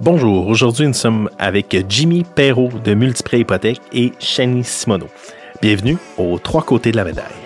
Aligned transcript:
Bonjour, 0.00 0.48
aujourd'hui 0.48 0.86
nous 0.86 0.92
sommes 0.92 1.30
avec 1.38 1.76
Jimmy 1.88 2.24
Perrault 2.24 2.70
de 2.84 2.94
Multiprêt 2.94 3.40
Hypothèque 3.40 3.80
et 3.92 4.12
Shani 4.18 4.64
Simoneau. 4.64 5.08
Bienvenue 5.62 5.98
aux 6.18 6.38
trois 6.38 6.62
côtés 6.62 6.90
de 6.90 6.96
la 6.96 7.04
médaille. 7.04 7.43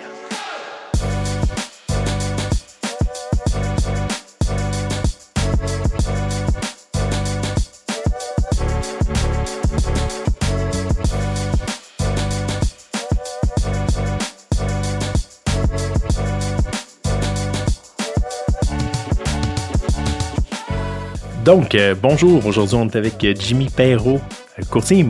Donc, 21.49 21.73
euh, 21.73 21.95
bonjour. 21.99 22.45
Aujourd'hui, 22.45 22.75
on 22.75 22.87
est 22.87 22.95
avec 22.95 23.23
euh, 23.23 23.33
Jimmy 23.35 23.69
Perrault, 23.75 24.21
euh, 24.59 24.63
courtier 24.69 25.03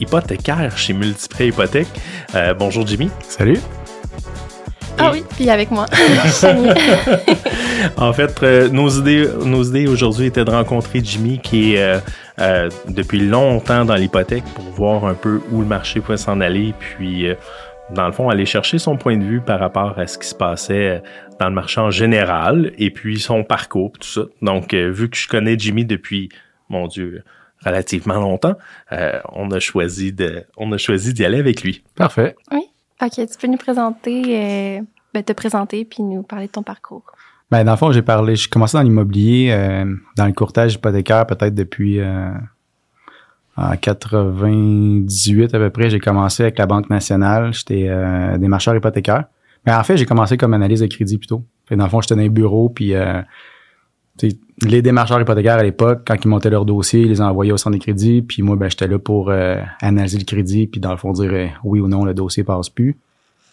hypothécaire 0.00 0.78
chez 0.78 0.94
Multiprêt 0.94 1.48
Hypothèque. 1.48 1.88
Euh, 2.34 2.54
bonjour, 2.54 2.86
Jimmy. 2.86 3.10
Salut. 3.20 3.58
Ah 4.96 5.10
oui, 5.12 5.22
puis 5.36 5.50
avec 5.50 5.70
moi. 5.70 5.84
en 7.98 8.12
fait, 8.14 8.42
euh, 8.42 8.70
nos 8.70 8.88
idées, 8.88 9.28
nos 9.44 9.62
idées 9.62 9.86
aujourd'hui 9.88 10.28
étaient 10.28 10.46
de 10.46 10.50
rencontrer 10.50 11.02
Jimmy 11.04 11.38
qui 11.38 11.74
est 11.74 11.82
euh, 11.82 11.98
euh, 12.40 12.70
depuis 12.88 13.20
longtemps 13.20 13.84
dans 13.84 13.94
l'hypothèque 13.94 14.44
pour 14.54 14.64
voir 14.64 15.04
un 15.04 15.14
peu 15.14 15.42
où 15.52 15.60
le 15.60 15.66
marché 15.66 16.00
pouvait 16.00 16.16
s'en 16.16 16.40
aller, 16.40 16.72
puis 16.78 17.28
euh, 17.28 17.34
dans 17.94 18.06
le 18.06 18.12
fond 18.12 18.28
aller 18.28 18.46
chercher 18.46 18.78
son 18.78 18.96
point 18.96 19.16
de 19.16 19.24
vue 19.24 19.40
par 19.40 19.60
rapport 19.60 19.98
à 19.98 20.06
ce 20.06 20.18
qui 20.18 20.26
se 20.26 20.34
passait 20.34 20.88
euh, 20.88 20.98
dans 21.40 21.48
le 21.48 21.54
marché 21.54 21.80
en 21.80 21.90
général 21.90 22.72
et 22.78 22.90
puis 22.90 23.18
son 23.18 23.44
parcours, 23.44 23.92
tout 23.98 24.08
ça. 24.08 24.22
Donc, 24.42 24.74
euh, 24.74 24.90
vu 24.90 25.08
que 25.08 25.16
je 25.16 25.28
connais 25.28 25.58
Jimmy 25.58 25.84
depuis, 25.84 26.28
mon 26.68 26.86
Dieu, 26.86 27.22
relativement 27.64 28.14
longtemps, 28.14 28.56
euh, 28.92 29.20
on 29.32 29.50
a 29.50 29.60
choisi 29.60 30.12
de, 30.12 30.44
on 30.56 30.70
a 30.72 30.78
choisi 30.78 31.14
d'y 31.14 31.24
aller 31.24 31.38
avec 31.38 31.62
lui. 31.62 31.82
Parfait. 31.94 32.36
oui. 32.52 32.62
OK, 33.00 33.12
tu 33.14 33.38
peux 33.40 33.46
nous 33.46 33.58
présenter, 33.58 34.22
euh, 34.36 34.80
ben, 35.14 35.22
te 35.22 35.32
présenter 35.32 35.84
puis 35.84 36.02
nous 36.02 36.22
parler 36.22 36.46
de 36.46 36.52
ton 36.52 36.64
parcours. 36.64 37.04
Ben, 37.50 37.64
dans 37.64 37.72
le 37.72 37.76
fond, 37.76 37.92
j'ai 37.92 38.02
parlé, 38.02 38.34
j'ai 38.36 38.48
commencé 38.48 38.76
dans 38.76 38.82
l'immobilier, 38.82 39.50
euh, 39.52 39.84
dans 40.16 40.26
le 40.26 40.32
courtage 40.32 40.74
hypothécaire, 40.74 41.26
peut-être 41.26 41.54
depuis 41.54 42.00
euh, 42.00 42.32
en 43.58 43.76
98 43.76 45.54
à 45.54 45.58
peu 45.58 45.70
près. 45.70 45.90
J'ai 45.90 46.00
commencé 46.00 46.44
avec 46.44 46.58
la 46.58 46.66
Banque 46.66 46.88
nationale. 46.90 47.52
J'étais 47.52 47.86
euh, 47.88 48.38
démarcheur 48.38 48.76
hypothécaire. 48.76 49.24
Mais 49.66 49.72
en 49.74 49.82
fait, 49.82 49.96
j'ai 49.96 50.06
commencé 50.06 50.36
comme 50.36 50.54
analyse 50.54 50.80
de 50.80 50.86
crédit 50.86 51.18
plutôt. 51.18 51.44
Fait, 51.66 51.76
dans 51.76 51.84
le 51.84 51.90
fond, 51.90 52.00
j'étais 52.00 52.14
dans 52.14 52.22
les 52.22 52.28
bureaux, 52.28 52.68
puis 52.68 52.94
euh, 52.94 53.20
les 54.62 54.82
démarcheurs 54.82 55.20
hypothécaires 55.20 55.58
à 55.58 55.62
l'époque, 55.62 56.02
quand 56.06 56.16
ils 56.24 56.28
montaient 56.28 56.50
leur 56.50 56.64
dossier, 56.64 57.02
ils 57.02 57.08
les 57.08 57.20
envoyaient 57.20 57.52
au 57.52 57.56
centre 57.56 57.76
de 57.76 57.82
crédit, 57.82 58.22
puis 58.22 58.42
moi, 58.42 58.56
ben, 58.56 58.68
j'étais 58.68 58.88
là 58.88 58.98
pour 58.98 59.30
euh, 59.30 59.60
analyser 59.80 60.18
le 60.18 60.24
crédit, 60.24 60.66
puis 60.66 60.80
dans 60.80 60.90
le 60.90 60.96
fond, 60.96 61.12
dire 61.12 61.32
euh, 61.32 61.46
oui 61.64 61.80
ou 61.80 61.88
non, 61.88 62.04
le 62.04 62.14
dossier 62.14 62.44
passe 62.44 62.68
plus. 62.68 62.96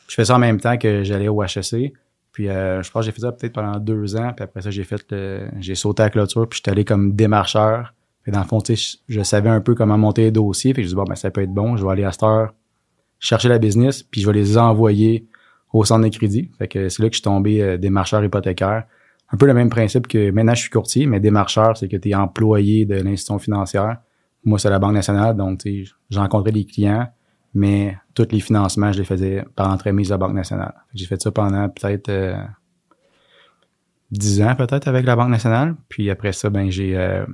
Je 0.07 0.15
fais 0.15 0.25
ça 0.25 0.35
en 0.35 0.39
même 0.39 0.59
temps 0.59 0.77
que 0.77 1.03
j'allais 1.03 1.27
au 1.27 1.43
HEC. 1.43 1.93
Puis 2.31 2.49
euh, 2.49 2.83
je 2.83 2.91
pense 2.91 3.01
que 3.01 3.05
j'ai 3.05 3.11
fait 3.11 3.21
ça 3.21 3.31
peut-être 3.31 3.53
pendant 3.53 3.79
deux 3.79 4.15
ans. 4.17 4.33
Puis 4.35 4.43
après 4.43 4.61
ça, 4.61 4.69
j'ai 4.69 4.83
fait 4.83 5.15
j'ai 5.59 5.75
sauté 5.75 6.03
à 6.03 6.07
la 6.07 6.09
clôture, 6.09 6.47
puis 6.47 6.57
j'étais 6.57 6.71
allé 6.71 6.83
comme 6.83 7.13
démarcheur. 7.13 7.93
Fait 8.25 8.31
dans 8.31 8.41
le 8.41 8.45
fond, 8.45 8.59
tu 8.59 8.75
sais, 8.75 8.97
je, 9.07 9.21
savais 9.21 9.49
un 9.49 9.61
peu 9.61 9.75
comment 9.75 9.97
monter 9.97 10.23
les 10.23 10.31
dossiers. 10.31 10.73
Fait 10.73 10.81
que 10.81 10.83
je 10.83 10.89
dis 10.89 10.95
bon 10.95 11.03
ben 11.03 11.15
ça 11.15 11.29
peut 11.29 11.41
être 11.41 11.53
bon, 11.53 11.77
je 11.77 11.85
vais 11.85 11.91
aller 11.91 12.03
à 12.03 12.11
cette 12.11 12.23
heure 12.23 12.53
chercher 13.19 13.49
la 13.49 13.59
business, 13.59 14.03
puis 14.03 14.21
je 14.21 14.27
vais 14.27 14.33
les 14.33 14.57
envoyer 14.57 15.27
au 15.73 15.85
centre 15.85 16.03
de 16.03 16.15
crédit. 16.15 16.51
Fait 16.57 16.67
que 16.67 16.89
c'est 16.89 17.01
là 17.01 17.09
que 17.09 17.13
je 17.13 17.19
suis 17.19 17.23
tombé 17.23 17.61
euh, 17.61 17.77
démarcheur 17.77 18.23
hypothécaire. 18.23 18.83
Un 19.31 19.37
peu 19.37 19.45
le 19.45 19.53
même 19.53 19.69
principe 19.69 20.07
que 20.07 20.31
maintenant 20.31 20.53
je 20.53 20.61
suis 20.61 20.69
courtier, 20.69 21.05
mais 21.05 21.19
démarcheur, 21.19 21.77
c'est 21.77 21.87
que 21.87 21.97
tu 21.97 22.09
es 22.09 22.15
employé 22.15 22.85
de 22.85 22.95
l'institution 22.95 23.39
financière. 23.39 23.97
Moi, 24.43 24.59
c'est 24.59 24.69
la 24.69 24.77
Banque 24.77 24.93
nationale, 24.93 25.35
donc 25.35 25.59
tu 25.59 25.85
sais, 25.85 25.91
j'ai 26.09 26.19
rencontré 26.19 26.51
les 26.51 26.65
clients, 26.65 27.07
mais 27.55 27.97
tous 28.13 28.27
les 28.31 28.39
financements, 28.39 28.91
je 28.91 28.99
les 28.99 29.05
faisais 29.05 29.43
par 29.55 29.71
entremise 29.71 30.09
de 30.09 30.13
la 30.13 30.17
Banque 30.17 30.33
nationale. 30.33 30.73
J'ai 30.93 31.07
fait 31.07 31.19
ça 31.19 31.31
pendant 31.31 31.67
peut-être 31.69 32.09
euh, 32.09 32.37
10 34.11 34.43
ans 34.43 34.55
peut-être 34.55 34.87
avec 34.87 35.05
la 35.05 35.15
Banque 35.15 35.31
nationale. 35.31 35.75
Puis 35.89 36.09
après 36.09 36.31
ça, 36.31 36.49
ben 36.49 36.69
j'ai 36.69 36.95
euh, 36.95 37.25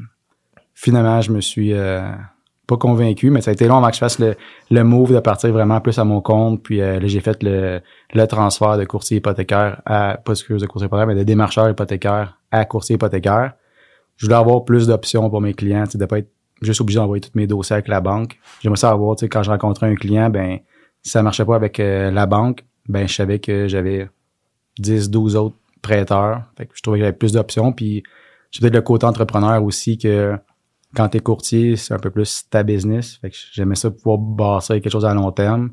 finalement 0.73 1.21
je 1.21 1.31
me 1.31 1.41
suis 1.41 1.73
euh, 1.73 2.01
pas 2.71 2.77
convaincu, 2.77 3.29
mais 3.31 3.41
ça 3.41 3.51
a 3.51 3.53
été 3.53 3.67
long 3.67 3.77
avant 3.77 3.89
que 3.89 3.95
je 3.95 3.99
fasse 3.99 4.17
le, 4.19 4.35
le 4.69 4.83
move 4.83 5.13
de 5.13 5.19
partir 5.19 5.51
vraiment 5.51 5.81
plus 5.81 5.99
à 5.99 6.05
mon 6.05 6.21
compte. 6.21 6.63
Puis 6.63 6.81
euh, 6.81 6.99
là, 6.99 7.07
j'ai 7.07 7.19
fait 7.19 7.43
le, 7.43 7.81
le 8.13 8.25
transfert 8.27 8.77
de 8.77 8.85
courtier 8.85 9.17
hypothécaire 9.17 9.81
à 9.85 10.17
pas 10.17 10.33
de 10.33 10.39
courtier 10.39 10.85
hypothécaire, 10.85 11.07
mais 11.07 11.15
de 11.15 11.23
démarcheur 11.23 11.69
hypothécaire 11.69 12.37
à 12.49 12.63
courtier 12.65 12.95
hypothécaire. 12.95 13.53
Je 14.15 14.25
voulais 14.25 14.37
avoir 14.37 14.63
plus 14.63 14.87
d'options 14.87 15.29
pour 15.29 15.41
mes 15.41 15.53
clients, 15.53 15.83
de 15.93 16.05
pas 16.05 16.19
être 16.19 16.31
juste 16.61 16.79
obligé 16.79 16.99
d'envoyer 16.99 17.21
tous 17.21 17.31
mes 17.33 17.47
dossiers 17.47 17.73
avec 17.73 17.87
la 17.87 18.01
banque. 18.01 18.37
J'aimerais 18.61 18.77
ça 18.77 18.91
avoir, 18.91 19.15
tu 19.15 19.25
sais, 19.25 19.29
quand 19.29 19.43
je 19.43 19.49
rencontrais 19.49 19.87
un 19.87 19.95
client, 19.95 20.29
ben 20.29 20.59
si 21.01 21.11
ça 21.11 21.23
marchait 21.23 21.45
pas 21.45 21.55
avec 21.55 21.79
euh, 21.79 22.11
la 22.11 22.25
banque, 22.25 22.63
ben 22.87 23.07
je 23.07 23.13
savais 23.13 23.39
que 23.39 23.67
j'avais 23.67 24.09
10, 24.79 25.09
12 25.09 25.35
autres 25.35 25.57
prêteurs. 25.81 26.43
Fait 26.57 26.67
que 26.67 26.71
je 26.75 26.81
trouvais 26.81 26.99
qu'il 26.99 27.03
y 27.03 27.07
avait 27.07 27.17
plus 27.17 27.33
d'options. 27.33 27.73
Puis 27.73 28.03
j'ai 28.51 28.61
peut-être 28.61 28.75
le 28.75 28.81
côté 28.81 29.05
entrepreneur 29.05 29.63
aussi 29.63 29.97
que 29.97 30.37
quand 30.95 31.09
t'es 31.09 31.19
courtier, 31.19 31.75
c'est 31.75 31.93
un 31.93 31.99
peu 31.99 32.09
plus 32.09 32.45
ta 32.49 32.63
business. 32.63 33.17
Fait 33.21 33.29
que 33.29 33.35
j'aimais 33.51 33.75
ça 33.75 33.91
pouvoir 33.91 34.17
bâtir 34.17 34.75
quelque 34.75 34.89
chose 34.89 35.05
à 35.05 35.13
long 35.13 35.31
terme. 35.31 35.71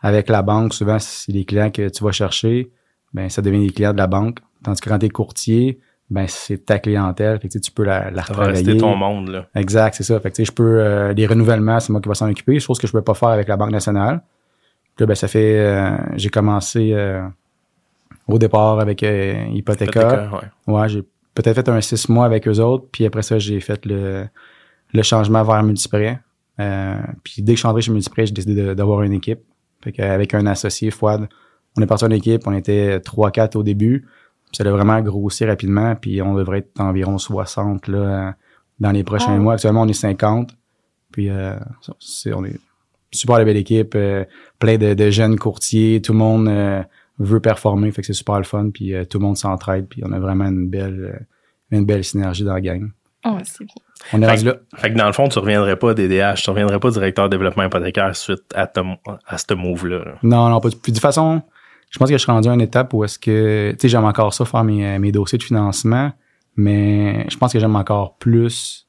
Avec 0.00 0.28
la 0.28 0.42
banque, 0.42 0.74
souvent, 0.74 0.98
c'est 0.98 1.32
les 1.32 1.44
clients 1.44 1.70
que 1.70 1.88
tu 1.88 2.04
vas 2.04 2.12
chercher, 2.12 2.70
ben 3.12 3.28
ça 3.28 3.42
devient 3.42 3.66
des 3.66 3.72
clients 3.72 3.92
de 3.92 3.98
la 3.98 4.06
banque. 4.06 4.38
Tandis 4.62 4.80
que 4.80 4.88
quand 4.88 4.98
t'es 4.98 5.08
courtier, 5.08 5.80
ben 6.10 6.26
c'est 6.28 6.66
ta 6.66 6.78
clientèle. 6.78 7.38
Fait 7.40 7.48
que 7.48 7.52
tu 7.52 7.60
tu 7.60 7.70
peux 7.70 7.84
la, 7.84 8.10
la 8.10 8.22
Ça 8.22 8.34
va 8.34 8.44
rester 8.44 8.76
ton 8.76 8.96
monde, 8.96 9.28
là. 9.28 9.46
Exact, 9.54 9.94
c'est 9.94 10.02
ça. 10.02 10.20
Fait 10.20 10.30
que, 10.30 10.36
tu 10.36 10.42
sais, 10.42 10.50
je 10.50 10.52
peux, 10.52 10.80
euh, 10.80 11.12
les 11.14 11.26
renouvellements, 11.26 11.80
c'est 11.80 11.92
moi 11.92 12.00
qui 12.00 12.08
va 12.08 12.14
s'en 12.14 12.30
occuper. 12.30 12.58
Chose 12.60 12.78
que 12.78 12.86
je 12.86 12.92
peux 12.92 13.02
pas 13.02 13.14
faire 13.14 13.30
avec 13.30 13.48
la 13.48 13.56
Banque 13.56 13.70
nationale. 13.70 14.22
Puis 14.96 15.02
là, 15.02 15.06
ben, 15.06 15.14
ça 15.14 15.28
fait, 15.28 15.58
euh, 15.58 15.96
j'ai 16.16 16.28
commencé, 16.28 16.92
euh, 16.92 17.26
au 18.28 18.38
départ 18.38 18.80
avec 18.80 19.02
euh, 19.02 19.46
Hypothéca. 19.52 20.30
Ouais. 20.66 20.74
Ouais, 20.74 20.88
j'ai 20.88 21.02
peut-être 21.34 21.56
fait 21.56 21.68
un 21.68 21.80
six 21.80 22.08
mois 22.08 22.26
avec 22.26 22.46
eux 22.46 22.58
autres. 22.60 22.86
Puis 22.92 23.04
après 23.04 23.22
ça, 23.22 23.38
j'ai 23.38 23.60
fait 23.60 23.84
le, 23.86 24.26
le 24.94 25.02
changement 25.02 25.42
vers 25.44 25.62
Multiprêt. 25.62 26.20
Euh, 26.60 26.96
puis 27.22 27.42
dès 27.42 27.52
que 27.52 27.56
je 27.56 27.60
suis 27.60 27.68
entré 27.68 27.82
chez 27.82 27.92
Multiprêt, 27.92 28.26
j'ai 28.26 28.32
décidé 28.32 28.74
d'avoir 28.74 29.02
une 29.02 29.12
équipe. 29.12 29.40
Fait 29.82 29.92
qu'avec 29.92 30.32
un 30.34 30.46
associé, 30.46 30.90
Fouad, 30.90 31.28
on 31.76 31.82
est 31.82 31.86
parti 31.86 32.04
en 32.04 32.10
équipe. 32.10 32.46
On 32.46 32.52
était 32.54 32.98
3-4 33.00 33.56
au 33.58 33.62
début. 33.62 34.06
Puis 34.46 34.56
ça 34.56 34.64
a 34.64 34.70
vraiment 34.70 35.00
grossi 35.02 35.44
rapidement. 35.44 35.94
Puis 35.96 36.22
on 36.22 36.34
devrait 36.34 36.58
être 36.58 36.80
environ 36.80 37.18
60 37.18 37.88
là, 37.88 38.34
dans 38.80 38.92
les 38.92 39.02
prochains 39.04 39.34
Ah. 39.34 39.38
mois. 39.38 39.54
Actuellement, 39.54 39.82
on 39.82 39.88
est 39.88 39.92
50. 39.92 40.56
Puis 41.10 41.28
euh, 41.28 41.56
c'est, 41.98 42.32
on 42.32 42.44
est 42.44 42.58
super 43.12 43.38
la 43.38 43.44
belle 43.44 43.56
équipe. 43.56 43.94
euh, 43.96 44.24
plein 44.58 44.78
de, 44.78 44.94
de 44.94 45.10
jeunes 45.10 45.36
courtiers. 45.38 46.00
Tout 46.00 46.12
le 46.12 46.18
monde 46.18 46.48
euh, 46.48 46.82
veut 47.18 47.40
performer. 47.40 47.90
Fait 47.90 48.00
que 48.02 48.06
c'est 48.06 48.12
super 48.12 48.38
le 48.38 48.44
fun. 48.44 48.70
Puis 48.72 48.94
euh, 48.94 49.04
tout 49.04 49.18
le 49.18 49.24
monde 49.24 49.36
s'entraide. 49.36 49.86
Puis 49.88 50.02
on 50.04 50.12
a 50.12 50.20
vraiment 50.20 50.46
une 50.46 50.68
belle, 50.68 51.26
une 51.72 51.84
belle 51.84 52.04
synergie 52.04 52.44
dans 52.44 52.54
la 52.54 52.60
gang. 52.60 52.90
Oh, 53.26 53.36
c'est 53.42 53.64
bien. 53.64 53.74
On 54.12 54.20
est 54.22 54.26
Fait 54.26 54.30
rendu 54.32 54.44
là. 54.44 54.54
Fait 54.76 54.92
que 54.92 54.98
dans 54.98 55.06
le 55.06 55.12
fond, 55.12 55.28
tu 55.28 55.38
reviendrais 55.38 55.76
pas 55.76 55.94
DDH, 55.94 56.42
tu 56.42 56.50
reviendrais 56.50 56.78
pas 56.80 56.90
directeur 56.90 57.28
développement 57.28 57.64
hypothécaire 57.64 58.14
suite 58.16 58.42
à, 58.54 58.70
à 59.26 59.38
ce 59.38 59.54
move-là. 59.54 59.98
là. 60.04 60.14
Non, 60.22 60.48
non, 60.50 60.60
pas 60.60 60.68
du- 60.68 60.76
Puis 60.76 60.92
de 60.92 60.96
toute 60.96 61.02
façon, 61.02 61.42
je 61.90 61.98
pense 61.98 62.08
que 62.10 62.14
je 62.16 62.22
suis 62.22 62.30
rendu 62.30 62.48
à 62.48 62.52
une 62.54 62.60
étape 62.60 62.92
où 62.92 63.04
est-ce 63.04 63.18
que, 63.18 63.70
tu 63.72 63.76
sais, 63.78 63.88
j'aime 63.88 64.04
encore 64.04 64.34
ça 64.34 64.44
faire 64.44 64.64
mes, 64.64 64.86
euh, 64.86 64.98
mes 64.98 65.12
dossiers 65.12 65.38
de 65.38 65.42
financement, 65.44 66.12
mais 66.56 67.26
je 67.30 67.36
pense 67.36 67.52
que 67.52 67.58
j'aime 67.60 67.76
encore 67.76 68.16
plus 68.18 68.88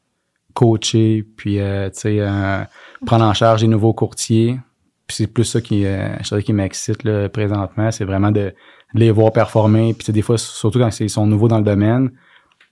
coacher, 0.53 1.25
puis, 1.38 1.59
euh, 1.59 1.89
tu 1.89 1.99
sais, 1.99 2.17
euh, 2.19 2.63
prendre 3.05 3.25
en 3.25 3.33
charge 3.33 3.61
les 3.61 3.67
nouveaux 3.67 3.94
courtiers. 3.94 4.57
Puis 5.07 5.17
c'est 5.17 5.27
plus 5.27 5.44
ça 5.44 5.61
qui, 5.61 5.85
euh, 5.85 6.15
je 6.23 6.29
dirais, 6.29 6.44
qui 6.44 6.53
m'excite 6.53 7.03
là, 7.03 7.29
présentement, 7.29 7.91
c'est 7.91 8.05
vraiment 8.05 8.31
de, 8.31 8.53
de 8.94 8.99
les 8.99 9.11
voir 9.11 9.31
performer. 9.31 9.94
Puis 9.94 9.99
tu 9.99 10.05
sais, 10.05 10.11
des 10.13 10.21
fois, 10.23 10.38
surtout 10.38 10.79
quand 10.79 10.99
ils 10.99 11.09
sont 11.09 11.27
nouveaux 11.27 11.47
dans 11.47 11.59
le 11.59 11.63
domaine, 11.63 12.11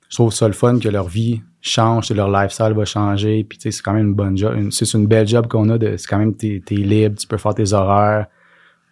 je 0.09 0.15
trouve 0.17 0.33
ça 0.33 0.47
le 0.47 0.53
fun 0.53 0.79
que 0.79 0.89
leur 0.89 1.07
vie 1.07 1.41
change, 1.65 2.09
que 2.09 2.13
leur 2.13 2.29
lifestyle 2.29 2.73
va 2.73 2.83
changer. 2.85 3.43
Puis 3.45 3.57
tu 3.57 3.63
sais, 3.63 3.71
c'est 3.71 3.81
quand 3.81 3.93
même 3.93 4.07
une 4.09 4.13
bonne 4.13 4.37
job. 4.37 4.53
une- 4.55 4.71
C'est 4.71 4.93
une 4.93 5.07
belle 5.07 5.27
job 5.27 5.47
qu'on 5.47 5.69
a. 5.69 5.77
de 5.77 5.95
C'est 5.97 6.07
quand 6.07 6.17
même, 6.19 6.35
t'es 6.35 6.61
es 6.69 6.73
libre, 6.75 7.15
tu 7.17 7.25
peux 7.25 7.37
faire 7.37 7.55
tes 7.55 7.71
horaires. 7.73 8.27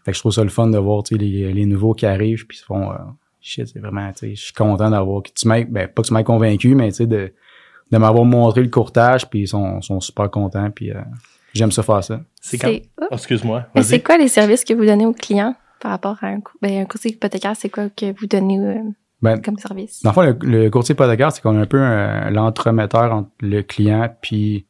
Fait 0.05 0.11
que 0.11 0.15
je 0.15 0.21
trouve 0.21 0.31
ça 0.31 0.43
le 0.43 0.49
fun 0.49 0.67
de 0.67 0.77
voir 0.79 1.03
tu 1.03 1.15
sais, 1.15 1.21
les, 1.21 1.53
les 1.53 1.65
nouveaux 1.67 1.93
qui 1.93 2.05
arrivent 2.07 2.47
puis 2.47 2.57
ils 2.57 2.61
se 2.61 2.65
font 2.65 2.91
euh, 2.91 2.95
shit, 3.41 3.67
c'est 3.67 3.79
vraiment, 3.79 4.09
tu 4.13 4.19
sais, 4.29 4.35
je 4.35 4.41
suis 4.45 4.53
content 4.53 4.89
d'avoir 4.89 5.21
que 5.21 5.29
tu 5.35 5.47
ben 5.47 5.87
pas 5.87 6.01
que 6.01 6.07
tu 6.07 6.13
m'aies 6.13 6.23
convaincu, 6.23 6.73
mais 6.73 6.89
tu 6.89 6.95
sais, 6.95 7.05
de, 7.07 7.31
de 7.91 7.97
m'avoir 7.97 8.23
montré 8.25 8.63
le 8.63 8.69
courtage 8.69 9.29
puis 9.29 9.41
ils 9.41 9.47
sont, 9.47 9.79
sont 9.81 9.99
super 9.99 10.31
contents 10.31 10.71
puis 10.71 10.91
euh, 10.91 11.01
j'aime 11.53 11.71
ça 11.71 11.83
faire 11.83 12.03
ça. 12.03 12.21
C'est 12.41 12.57
quand... 12.57 12.73
Oh, 13.01 13.05
excuse-moi. 13.11 13.65
Mais 13.75 13.83
c'est 13.83 13.99
quoi 14.01 14.17
les 14.17 14.27
services 14.29 14.63
que 14.63 14.73
vous 14.73 14.85
donnez 14.85 15.05
aux 15.05 15.13
clients 15.13 15.55
par 15.81 15.91
rapport 15.91 16.17
à 16.21 16.27
un, 16.29 16.39
ben, 16.61 16.81
un 16.81 16.85
courtier 16.85 17.11
hypothécaire? 17.11 17.55
C'est 17.55 17.69
quoi 17.69 17.89
que 17.89 18.17
vous 18.19 18.25
donnez 18.27 18.57
euh, 18.59 18.79
Ben, 19.21 19.41
comme 19.41 19.57
service? 19.57 20.01
Dans 20.03 20.09
le 20.09 20.13
fond, 20.13 20.21
le, 20.21 20.37
le 20.41 20.69
courtier 20.69 20.93
hypothécaire, 20.93 21.31
c'est 21.31 21.41
qu'on 21.41 21.57
est 21.57 21.61
un 21.61 21.65
peu 21.65 21.79
l'entremetteur 22.31 23.13
entre 23.13 23.29
le 23.41 23.61
client 23.61 24.09
puis 24.21 24.65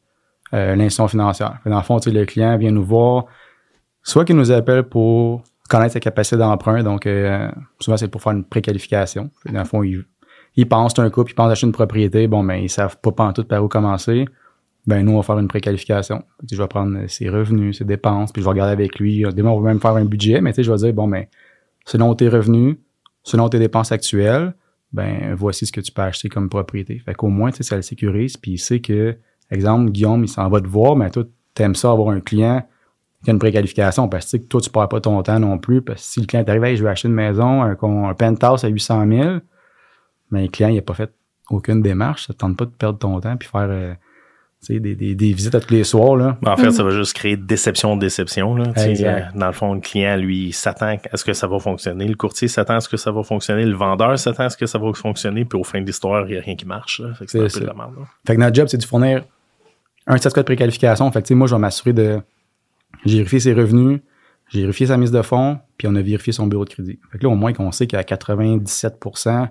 euh, 0.52 0.76
l'institution 0.76 1.08
financière. 1.08 1.58
Dans 1.64 1.76
le 1.76 1.82
fond, 1.82 1.98
tu 1.98 2.10
sais, 2.10 2.16
le 2.16 2.26
client 2.26 2.58
vient 2.58 2.70
nous 2.70 2.84
voir, 2.84 3.24
soit 4.02 4.24
qu'il 4.24 4.36
nous 4.36 4.50
appelle 4.52 4.82
pour 4.82 5.42
connaître 5.70 5.94
sa 5.94 6.00
capacité 6.00 6.36
d'emprunt, 6.36 6.82
donc 6.82 7.06
euh, 7.06 7.50
souvent 7.80 7.96
c'est 7.96 8.08
pour 8.08 8.20
faire 8.20 8.32
une 8.32 8.44
préqualification. 8.44 9.30
Dans 9.46 9.60
le 9.60 9.64
fond, 9.64 9.82
il, 9.82 10.04
ils 10.56 10.68
pensent 10.68 10.98
un 10.98 11.08
couple, 11.08 11.30
ils 11.32 11.34
pensent 11.34 11.50
acheter 11.50 11.66
une 11.66 11.72
propriété, 11.72 12.28
bon, 12.28 12.44
ben, 12.44 12.56
ils 12.56 12.68
savent 12.68 12.98
pas 12.98 13.32
tout 13.32 13.44
par 13.44 13.64
où 13.64 13.68
commencer. 13.68 14.26
Ben, 14.86 15.02
nous, 15.02 15.12
on 15.12 15.16
va 15.16 15.22
faire 15.22 15.38
une 15.38 15.48
préqualification. 15.48 16.24
Je 16.50 16.60
vais 16.60 16.68
prendre 16.68 17.06
ses 17.06 17.30
revenus, 17.30 17.78
ses 17.78 17.84
dépenses, 17.84 18.32
puis 18.32 18.42
je 18.42 18.46
vais 18.46 18.50
regarder 18.50 18.72
avec 18.72 18.98
lui. 18.98 19.22
Demain, 19.22 19.50
on 19.50 19.60
va 19.60 19.68
même 19.68 19.80
faire 19.80 19.92
un 19.92 20.04
budget, 20.04 20.40
mais 20.40 20.50
tu 20.50 20.56
sais, 20.56 20.62
je 20.64 20.72
vais 20.72 20.76
dire, 20.78 20.92
bon, 20.92 21.08
ben, 21.08 21.24
selon 21.86 22.14
tes 22.14 22.28
revenus, 22.28 22.76
selon 23.22 23.48
tes 23.48 23.58
dépenses 23.58 23.92
actuelles, 23.92 24.54
ben, 24.92 25.34
voici 25.34 25.66
ce 25.66 25.72
que 25.72 25.80
tu 25.80 25.90
peux 25.90 26.02
acheter 26.02 26.28
comme 26.28 26.48
propriété. 26.48 26.98
Fait 26.98 27.14
qu'au 27.14 27.28
moins, 27.28 27.50
ça 27.50 27.76
le 27.76 27.82
sécurise, 27.82 28.36
puis 28.36 28.52
il 28.52 28.58
sait 28.58 28.80
que, 28.80 29.16
exemple, 29.50 29.90
Guillaume, 29.90 30.24
il 30.24 30.28
s'en 30.28 30.48
va 30.48 30.60
te 30.60 30.68
voir, 30.68 30.96
mais 30.96 31.10
toi, 31.10 31.24
t'aimes 31.54 31.74
ça 31.74 31.90
avoir 31.90 32.10
un 32.10 32.20
client 32.20 32.66
qui 33.24 33.30
a 33.30 33.32
une 33.32 33.38
préqualification 33.38 34.08
parce 34.08 34.32
que 34.32 34.36
toi, 34.38 34.60
tu 34.60 34.70
perds 34.70 34.88
pas 34.88 35.00
ton 35.00 35.22
temps 35.22 35.38
non 35.38 35.58
plus. 35.58 35.80
Parce 35.80 36.02
que 36.02 36.06
si 36.06 36.20
le 36.20 36.26
client 36.26 36.44
t'arrive, 36.44 36.64
hey, 36.64 36.76
je 36.76 36.82
veux 36.82 36.90
acheter 36.90 37.08
une 37.08 37.14
maison, 37.14 37.62
un, 37.62 37.76
un 37.80 38.14
penthouse 38.14 38.64
à 38.64 38.68
800 38.68 39.06
000, 39.08 39.38
mais 40.30 40.42
le 40.42 40.48
client, 40.48 40.68
il 40.68 40.76
n'a 40.76 40.82
pas 40.82 40.94
fait 40.94 41.12
aucune 41.50 41.82
démarche. 41.82 42.26
Ça 42.26 42.32
ne 42.32 42.38
tente 42.38 42.56
pas 42.56 42.64
de 42.64 42.70
perdre 42.70 42.98
ton 42.98 43.20
temps 43.20 43.36
puis 43.36 43.48
faire 43.48 43.68
euh, 43.70 43.94
des, 44.68 44.80
des, 44.80 45.14
des, 45.14 45.32
visites 45.32 45.54
à 45.54 45.60
tous 45.60 45.72
les 45.72 45.84
soirs. 45.84 46.16
Là. 46.16 46.38
En 46.46 46.56
fait, 46.56 46.70
ça 46.70 46.84
va 46.84 46.90
juste 46.90 47.14
créer 47.14 47.36
déception, 47.36 47.96
déception. 47.96 48.54
Là. 48.54 48.72
Dans 49.34 49.46
le 49.46 49.52
fond, 49.52 49.74
le 49.74 49.80
client, 49.80 50.16
lui, 50.16 50.52
s'attend 50.52 50.96
à 51.10 51.16
ce 51.16 51.24
que 51.24 51.32
ça 51.32 51.46
va 51.46 51.58
fonctionner. 51.58 52.06
Le 52.06 52.14
courtier 52.14 52.48
s'attend 52.48 52.76
à 52.76 52.80
ce 52.80 52.88
que 52.88 52.96
ça 52.96 53.10
va 53.10 53.22
fonctionner. 53.22 53.64
Le 53.64 53.74
vendeur 53.74 54.18
s'attend 54.18 54.44
à 54.44 54.50
ce 54.50 54.56
que 54.56 54.66
ça 54.66 54.78
va 54.78 54.92
fonctionner. 54.92 55.44
Puis 55.44 55.58
au 55.58 55.64
fin 55.64 55.80
de 55.80 55.86
l'histoire, 55.86 56.26
il 56.26 56.32
n'y 56.32 56.38
a 56.38 56.40
rien 56.40 56.54
qui 56.54 56.66
marche. 56.66 57.02
Fait 57.18 57.24
que 57.26 57.30
c'est 57.30 57.40
un 57.40 57.48
peu 57.48 57.60
de 57.60 57.66
la 57.66 57.74
merde. 57.74 57.94
Fait 58.26 58.34
que 58.34 58.40
notre 58.40 58.54
job, 58.54 58.68
c'est 58.68 58.78
de 58.78 58.84
fournir 58.84 59.24
un 60.06 60.16
certificat 60.16 60.42
de 60.42 60.46
préqualification. 60.46 61.10
Fait 61.10 61.22
que 61.22 61.34
moi, 61.34 61.46
je 61.46 61.54
vais 61.54 61.60
m'assurer 61.60 61.92
de 61.92 62.20
j'ai 63.04 63.16
vérifié 63.16 63.40
ses 63.40 63.54
revenus, 63.54 64.00
j'ai 64.48 64.60
vérifié 64.60 64.86
sa 64.86 64.96
mise 64.96 65.10
de 65.10 65.22
fonds, 65.22 65.58
puis 65.76 65.88
on 65.88 65.94
a 65.96 66.02
vérifié 66.02 66.32
son 66.32 66.46
bureau 66.46 66.64
de 66.64 66.70
crédit. 66.70 67.00
Fait 67.10 67.18
que 67.18 67.24
là, 67.24 67.30
au 67.30 67.36
moins 67.36 67.52
qu'on 67.52 67.72
sait 67.72 67.86
qu'à 67.86 68.02
97% 68.02 69.48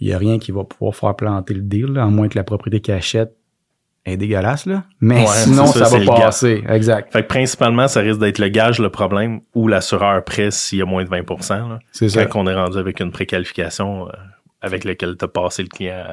il 0.00 0.08
n'y 0.08 0.12
a 0.14 0.18
rien 0.18 0.40
qui 0.40 0.50
va 0.50 0.64
pouvoir 0.64 0.96
faire 0.96 1.14
planter 1.14 1.54
le 1.54 1.62
deal, 1.62 1.96
à 1.96 2.06
moins 2.06 2.28
que 2.28 2.36
la 2.36 2.42
propriété 2.42 2.80
qu'il 2.80 2.92
achète 2.92 3.36
est 4.04 4.16
dégueulasse, 4.16 4.66
là. 4.66 4.84
Mais 5.00 5.26
sinon, 5.26 5.66
ça, 5.66 5.88
va 5.88 6.14
passer. 6.14 6.62
Exact. 6.68 7.12
Fait 7.12 7.22
que 7.22 7.28
principalement, 7.28 7.86
ça 7.88 8.00
risque 8.00 8.20
d'être 8.20 8.38
le 8.38 8.48
gage, 8.48 8.80
le 8.80 8.90
problème, 8.90 9.40
ou 9.54 9.68
l'assureur 9.68 10.24
presse 10.24 10.58
s'il 10.58 10.78
y 10.78 10.82
a 10.82 10.84
moins 10.84 11.04
de 11.04 11.08
20% 11.08 11.78
C'est 11.92 12.08
ça. 12.08 12.26
Quand 12.26 12.40
on 12.40 12.46
est 12.48 12.54
rendu 12.54 12.78
avec 12.78 13.00
une 13.00 13.12
préqualification 13.12 14.08
euh, 14.08 14.12
avec 14.60 14.84
laquelle 14.84 15.16
tu 15.16 15.24
as 15.24 15.28
passé 15.28 15.62
le 15.62 15.68
client. 15.68 16.04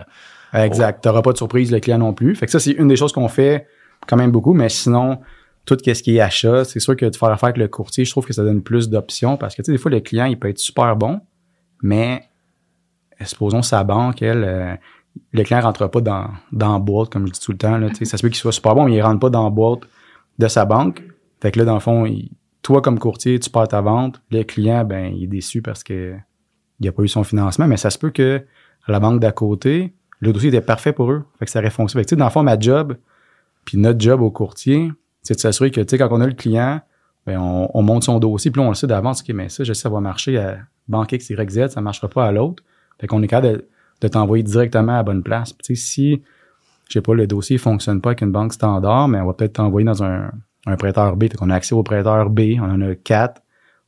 exact. 0.53 1.01
Tu 1.01 1.07
n'auras 1.07 1.21
pas 1.21 1.31
de 1.31 1.37
surprise, 1.37 1.71
le 1.71 1.79
client 1.79 1.97
non 1.97 2.13
plus. 2.13 2.35
Fait 2.35 2.45
que 2.45 2.51
ça, 2.51 2.59
c'est 2.59 2.71
une 2.71 2.87
des 2.87 2.95
choses 2.95 3.11
qu'on 3.11 3.27
fait 3.27 3.67
quand 4.07 4.17
même 4.17 4.31
beaucoup, 4.31 4.53
mais 4.53 4.69
sinon, 4.69 5.19
tout 5.65 5.77
ce 5.83 6.03
qui 6.03 6.17
est 6.17 6.19
achat, 6.19 6.65
c'est 6.65 6.79
sûr 6.79 6.95
que 6.95 7.05
de 7.05 7.15
faire 7.15 7.29
affaire 7.29 7.49
avec 7.49 7.57
le 7.57 7.67
courtier, 7.67 8.05
je 8.05 8.11
trouve 8.11 8.25
que 8.25 8.33
ça 8.33 8.43
donne 8.43 8.61
plus 8.61 8.89
d'options 8.89 9.37
parce 9.37 9.55
que, 9.55 9.61
tu 9.61 9.67
sais, 9.67 9.71
des 9.71 9.77
fois, 9.77 9.91
le 9.91 9.99
client, 9.99 10.25
il 10.25 10.37
peut 10.37 10.49
être 10.49 10.59
super 10.59 10.95
bon, 10.95 11.21
mais 11.81 12.23
supposons 13.25 13.61
sa 13.61 13.83
banque, 13.83 14.21
elle, 14.21 14.43
euh, 14.43 14.75
le 15.31 15.43
client 15.43 15.61
rentre 15.61 15.87
pas 15.87 16.01
dans, 16.01 16.27
dans 16.51 16.73
la 16.73 16.79
boîte, 16.79 17.09
comme 17.09 17.27
je 17.27 17.33
dis 17.33 17.39
tout 17.39 17.51
le 17.51 17.57
temps. 17.57 17.77
Là, 17.77 17.89
ça 17.93 18.17
se 18.17 18.21
peut 18.21 18.29
qu'il 18.29 18.37
soit 18.37 18.51
super 18.51 18.75
bon, 18.75 18.85
mais 18.85 18.95
il 18.95 19.01
rentre 19.01 19.19
pas 19.19 19.29
dans 19.29 19.43
la 19.43 19.49
boîte 19.49 19.81
de 20.37 20.47
sa 20.47 20.65
banque. 20.65 21.03
Fait 21.41 21.51
que 21.51 21.59
là, 21.59 21.65
dans 21.65 21.75
le 21.75 21.79
fond, 21.79 22.05
toi, 22.61 22.81
comme 22.81 22.99
courtier, 22.99 23.39
tu 23.39 23.49
perds 23.49 23.69
ta 23.69 23.81
vente. 23.81 24.21
Le 24.31 24.43
client, 24.43 24.83
ben, 24.83 25.13
il 25.15 25.23
est 25.23 25.27
déçu 25.27 25.61
parce 25.61 25.83
que 25.83 26.15
il 26.79 26.87
a 26.87 26.91
pas 26.91 27.03
eu 27.03 27.07
son 27.07 27.23
financement. 27.23 27.67
Mais 27.67 27.77
ça 27.77 27.89
se 27.89 27.97
peut 27.97 28.09
que 28.09 28.43
la 28.87 28.99
banque 28.99 29.19
d'à 29.19 29.31
côté, 29.31 29.93
le 30.19 30.33
dossier 30.33 30.49
était 30.49 30.61
parfait 30.61 30.93
pour 30.93 31.11
eux. 31.11 31.23
Fait 31.37 31.45
que 31.45 31.51
ça 31.51 31.59
aurait 31.59 31.69
fonctionné. 31.69 32.03
Fait 32.03 32.15
que, 32.15 32.19
dans 32.19 32.25
le 32.25 32.31
fond, 32.31 32.43
ma 32.43 32.59
job, 32.59 32.97
puis 33.65 33.77
notre 33.77 33.99
job 33.99 34.21
au 34.21 34.31
courtier, 34.31 34.91
c'est 35.21 35.35
de 35.35 35.39
s'assurer 35.39 35.71
que, 35.71 35.81
quand 35.81 36.07
on 36.11 36.21
a 36.21 36.27
le 36.27 36.33
client, 36.33 36.81
ben, 37.25 37.37
on, 37.39 37.81
monte 37.83 38.03
son 38.03 38.19
dossier, 38.19 38.49
puis 38.49 38.61
on 38.61 38.69
le 38.69 38.75
sait 38.75 38.87
d'avance, 38.87 39.21
OK, 39.21 39.29
mais 39.33 39.49
ça, 39.49 39.63
je 39.63 39.73
sais, 39.73 39.81
ça 39.81 39.89
va 39.89 39.99
marcher 39.99 40.37
à 40.37 40.59
banque 40.87 41.11
X, 41.11 41.29
Y, 41.29 41.49
Z, 41.51 41.67
ça 41.69 41.81
marchera 41.81 42.07
pas 42.07 42.25
à 42.25 42.31
l'autre. 42.31 42.63
Fait 42.99 43.07
qu'on 43.07 43.21
est 43.21 43.27
capable 43.27 43.57
de 43.57 43.67
de 44.01 44.07
t'envoyer 44.07 44.43
directement 44.43 44.93
à 44.93 44.97
la 44.97 45.03
bonne 45.03 45.23
place. 45.23 45.53
Si, 45.73 46.21
je 46.87 46.93
sais 46.93 47.01
pas, 47.01 47.13
le 47.13 47.27
dossier 47.27 47.57
fonctionne 47.57 48.01
pas 48.01 48.09
avec 48.09 48.21
une 48.21 48.31
banque 48.31 48.53
standard, 48.53 49.07
mais 49.07 49.19
on 49.19 49.25
va 49.25 49.33
peut-être 49.33 49.53
t'envoyer 49.53 49.85
dans 49.85 50.03
un, 50.03 50.31
un 50.65 50.75
prêteur 50.75 51.15
B. 51.15 51.23
Fait 51.23 51.37
qu'on 51.37 51.49
a 51.49 51.55
accès 51.55 51.75
aux 51.75 51.83
prêteurs 51.83 52.29
B, 52.29 52.41
on 52.59 52.63
en 52.63 52.81
a 52.81 52.95
quatre, 52.95 53.41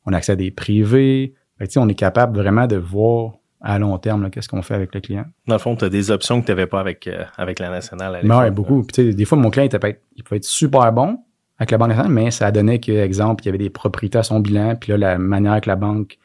on 0.06 0.12
a 0.12 0.16
accès 0.16 0.32
à 0.32 0.36
des 0.36 0.50
privés. 0.50 1.34
Fait 1.58 1.66
que, 1.66 1.78
on 1.78 1.88
est 1.88 1.94
capable 1.94 2.38
vraiment 2.38 2.66
de 2.66 2.76
voir 2.76 3.34
à 3.60 3.78
long 3.78 3.96
terme 3.98 4.28
qu'est-ce 4.30 4.48
qu'on 4.48 4.62
fait 4.62 4.74
avec 4.74 4.94
le 4.94 5.00
client. 5.00 5.24
Dans 5.46 5.54
le 5.54 5.60
fond, 5.60 5.76
tu 5.76 5.84
as 5.84 5.88
des 5.88 6.10
options 6.10 6.40
que 6.40 6.46
tu 6.46 6.52
n'avais 6.52 6.66
pas 6.66 6.80
avec, 6.80 7.06
euh, 7.06 7.24
avec 7.36 7.60
la 7.60 7.70
nationale 7.70 8.16
à. 8.16 8.20
Oui, 8.22 8.50
beaucoup. 8.50 8.82
Puis, 8.82 9.14
des 9.14 9.24
fois, 9.24 9.38
mon 9.38 9.50
client, 9.50 9.68
il, 9.70 9.78
peut 9.78 9.86
être, 9.86 10.02
il 10.16 10.24
peut 10.24 10.34
être 10.34 10.44
super 10.44 10.92
bon 10.92 11.18
avec 11.58 11.70
la 11.70 11.78
Banque 11.78 11.88
nationale, 11.88 12.12
mais 12.12 12.30
ça 12.32 12.46
a 12.46 12.50
donné 12.50 12.80
que, 12.80 12.90
exemple, 12.90 13.44
il 13.44 13.46
y 13.46 13.48
avait 13.50 13.58
des 13.58 13.70
propriétés 13.70 14.18
à 14.18 14.24
son 14.24 14.40
bilan, 14.40 14.74
puis 14.74 14.90
là, 14.90 14.98
la 14.98 15.18
manière 15.18 15.60
que 15.60 15.68
la 15.68 15.76
banque 15.76 16.18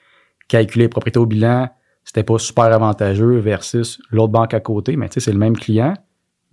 calculait 0.48 0.86
les 0.86 0.90
propriétés 0.90 1.20
au 1.20 1.28
bilan, 1.28 1.70
c'était 2.08 2.24
pas 2.24 2.40
super 2.40 2.64
avantageux 2.64 3.38
versus 3.40 4.00
l'autre 4.12 4.32
banque 4.32 4.54
à 4.54 4.62
côté. 4.62 4.96
Mais 4.96 5.10
tu 5.10 5.16
sais, 5.16 5.20
c'est 5.20 5.34
le 5.34 5.38
même 5.38 5.58
client, 5.58 5.94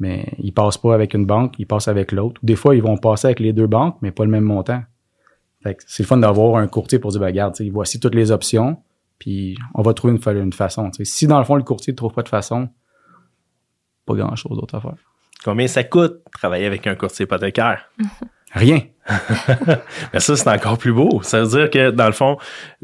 mais 0.00 0.26
ils 0.38 0.50
passent 0.50 0.78
pas 0.78 0.92
avec 0.92 1.14
une 1.14 1.26
banque, 1.26 1.54
ils 1.60 1.64
passent 1.64 1.86
avec 1.86 2.10
l'autre. 2.10 2.40
Des 2.42 2.56
fois, 2.56 2.74
ils 2.74 2.82
vont 2.82 2.96
passer 2.96 3.28
avec 3.28 3.38
les 3.38 3.52
deux 3.52 3.68
banques, 3.68 3.96
mais 4.02 4.10
pas 4.10 4.24
le 4.24 4.32
même 4.32 4.42
montant. 4.42 4.82
Fait 5.62 5.76
c'est 5.86 6.02
le 6.02 6.08
fun 6.08 6.16
d'avoir 6.16 6.56
un 6.56 6.66
courtier 6.66 6.98
pour 6.98 7.12
dire, 7.12 7.20
ben, 7.20 7.26
regarde, 7.26 7.54
voici 7.70 8.00
toutes 8.00 8.16
les 8.16 8.32
options, 8.32 8.78
puis 9.20 9.56
on 9.74 9.82
va 9.82 9.94
trouver 9.94 10.14
une, 10.14 10.38
une 10.38 10.52
façon. 10.52 10.90
Si 11.04 11.28
dans 11.28 11.38
le 11.38 11.44
fond, 11.44 11.54
le 11.54 11.62
courtier 11.62 11.92
ne 11.92 11.96
trouve 11.96 12.12
pas 12.12 12.24
de 12.24 12.28
façon, 12.28 12.68
pas 14.06 14.14
grand-chose 14.14 14.58
d'autre 14.58 14.74
à 14.74 14.80
faire. 14.80 14.96
Combien 15.44 15.68
ça 15.68 15.84
coûte 15.84 16.16
travailler 16.32 16.66
avec 16.66 16.84
un 16.88 16.96
courtier 16.96 17.26
hypothécaire? 17.26 17.92
Rien. 18.54 18.80
Mais 20.12 20.20
ça, 20.20 20.36
c'est 20.36 20.48
encore 20.48 20.78
plus 20.78 20.92
beau. 20.92 21.20
Ça 21.22 21.42
veut 21.42 21.48
dire 21.48 21.70
que, 21.70 21.90
dans 21.90 22.06
le 22.06 22.12
fond, 22.12 22.38